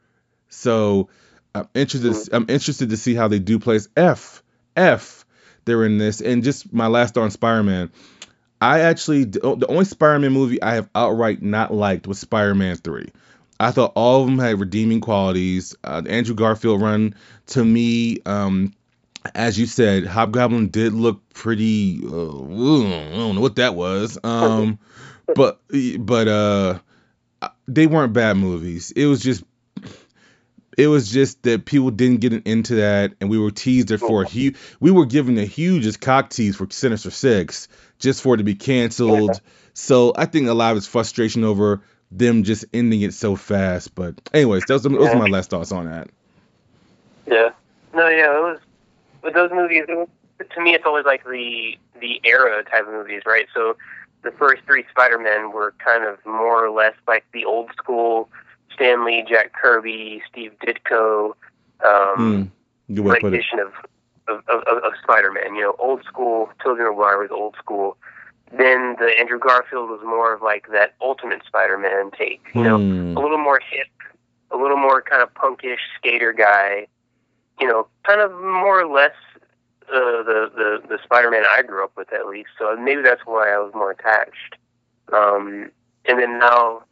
[0.50, 1.10] so
[1.56, 2.34] I'm interested.
[2.34, 4.44] I'm interested to see how they do place F
[4.76, 5.26] F.
[5.66, 7.92] They're in this, and just my last on Spider-Man.
[8.62, 13.12] I actually the only Spider-Man movie I have outright not liked was Spider-Man Three.
[13.60, 15.76] I thought all of them had redeeming qualities.
[15.84, 17.16] Uh, the Andrew Garfield run
[17.48, 18.74] to me, um,
[19.36, 22.00] as you said, Hobgoblin did look pretty.
[22.04, 24.18] Uh, I don't know what that was.
[24.24, 24.80] Um,
[25.36, 25.60] but
[26.00, 26.80] but uh,
[27.68, 28.92] they weren't bad movies.
[28.92, 29.44] It was just
[30.78, 34.24] it was just that people didn't get into that, and we were teased it for
[34.24, 34.56] a huge.
[34.80, 37.68] We were given the hugest cock tease for Sinister Six
[38.00, 39.32] just for it to be canceled.
[39.34, 39.40] Yeah.
[39.74, 41.82] So I think a lot of it's frustration over
[42.12, 43.96] them just ending it so fast.
[43.96, 44.98] But anyways, those, yeah.
[44.98, 46.10] those are my last thoughts on that.
[47.28, 47.50] Yeah.
[47.94, 48.60] No, yeah, it was.
[49.22, 50.08] With those movies, was,
[50.56, 53.48] to me, it's always like the the era type of movies, right?
[53.54, 53.76] So
[54.24, 58.30] the first three Spider Men were kind of more or less like the old school
[58.74, 61.34] Stan Lee, Jack Kirby, Steve Ditko
[61.86, 62.52] um,
[62.90, 63.74] mm, rendition of
[64.28, 65.56] of, of, of Spider Man.
[65.56, 66.50] You know, old school.
[66.64, 67.98] Tobey Maguire was old school.
[68.52, 72.42] Then the Andrew Garfield was more of like that Ultimate Spider Man take.
[72.56, 73.16] You know, mm.
[73.16, 73.88] a little more hip,
[74.52, 76.88] a little more kind of punkish skater guy.
[77.60, 79.14] You know, kind of more or less
[79.88, 82.50] uh, the the the Spider Man I grew up with at least.
[82.58, 84.56] So maybe that's why I was more attached.
[85.14, 85.72] Um,
[86.06, 86.84] and then now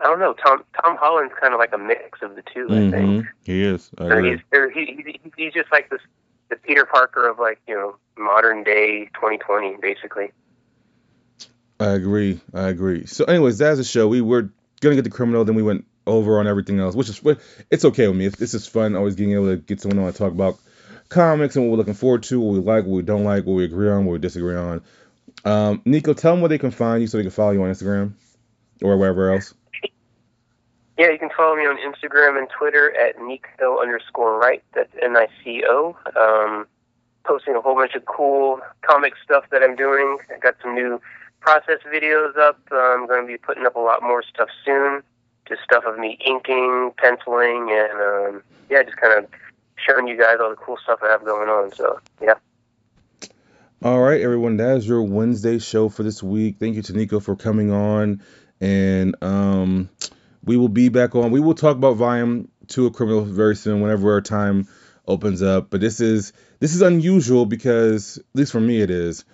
[0.00, 0.34] I don't know.
[0.34, 2.94] Tom Tom Holland's kind of like a mix of the 2 mm-hmm.
[2.94, 3.90] I think he is.
[3.98, 6.00] I or he's, or he, he, he's just like this
[6.48, 10.32] the Peter Parker of like you know modern day 2020, basically.
[11.78, 12.40] I agree.
[12.54, 13.06] I agree.
[13.06, 14.08] So, anyways, that's the show.
[14.08, 14.50] We were
[14.80, 17.20] gonna get the criminal, then we went over on everything else, which is
[17.70, 18.28] it's okay with me.
[18.28, 18.94] This is fun.
[18.94, 20.58] Always getting able to get someone on and talk about
[21.08, 23.54] comics and what we're looking forward to, what we like, what we don't like, what
[23.54, 24.82] we agree on, what we disagree on.
[25.44, 27.70] Um, Nico, tell them where they can find you so they can follow you on
[27.70, 28.14] Instagram
[28.82, 29.54] or wherever else.
[30.98, 34.62] Yeah, you can follow me on Instagram and Twitter at Nico underscore right.
[34.72, 35.96] That's N I C O.
[36.18, 36.66] Um,
[37.24, 40.16] posting a whole bunch of cool comic stuff that I'm doing.
[40.34, 41.00] I got some new
[41.40, 42.58] process videos up.
[42.70, 45.02] Uh, I'm going to be putting up a lot more stuff soon.
[45.48, 49.30] Just stuff of me inking, penciling, and um, yeah, just kind of
[49.76, 51.72] showing you guys all the cool stuff I have going on.
[51.72, 52.34] So yeah.
[53.82, 56.56] All right, everyone, that is your Wednesday show for this week.
[56.58, 58.22] Thank you to Nico for coming on,
[58.60, 59.90] and um,
[60.42, 61.30] we will be back on.
[61.30, 64.66] We will talk about Volume Two of Criminal very soon, whenever our time
[65.06, 65.70] opens up.
[65.70, 69.24] But this is this is unusual because, at least for me, it is.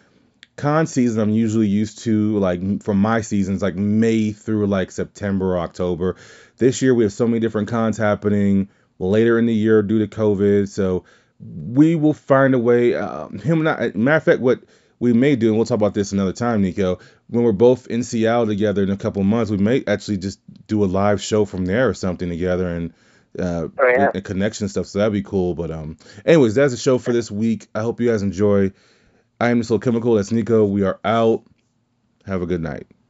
[0.63, 5.57] Con season, I'm usually used to like from my seasons, like May through like September
[5.57, 6.15] or October.
[6.57, 8.69] This year we have so many different cons happening
[9.01, 11.03] later in the year due to COVID, so
[11.41, 12.95] we will find a way.
[12.95, 14.61] Um, him and I, matter of fact, what
[15.01, 17.01] we may do, and we'll talk about this another time, Nico.
[17.27, 20.39] When we're both in Seattle together in a couple months, we may actually just
[20.69, 22.95] do a live show from there or something together and
[23.37, 24.13] uh, oh, yeah.
[24.15, 24.87] and connection stuff.
[24.87, 25.57] So that'd be cool.
[25.57, 27.67] But um, anyways, that's the show for this week.
[27.75, 28.71] I hope you guys enjoy.
[29.43, 29.83] I am Mr.
[29.83, 30.15] Chemical.
[30.15, 30.65] That's Nico.
[30.65, 31.43] We are out.
[32.27, 32.87] Have a good night.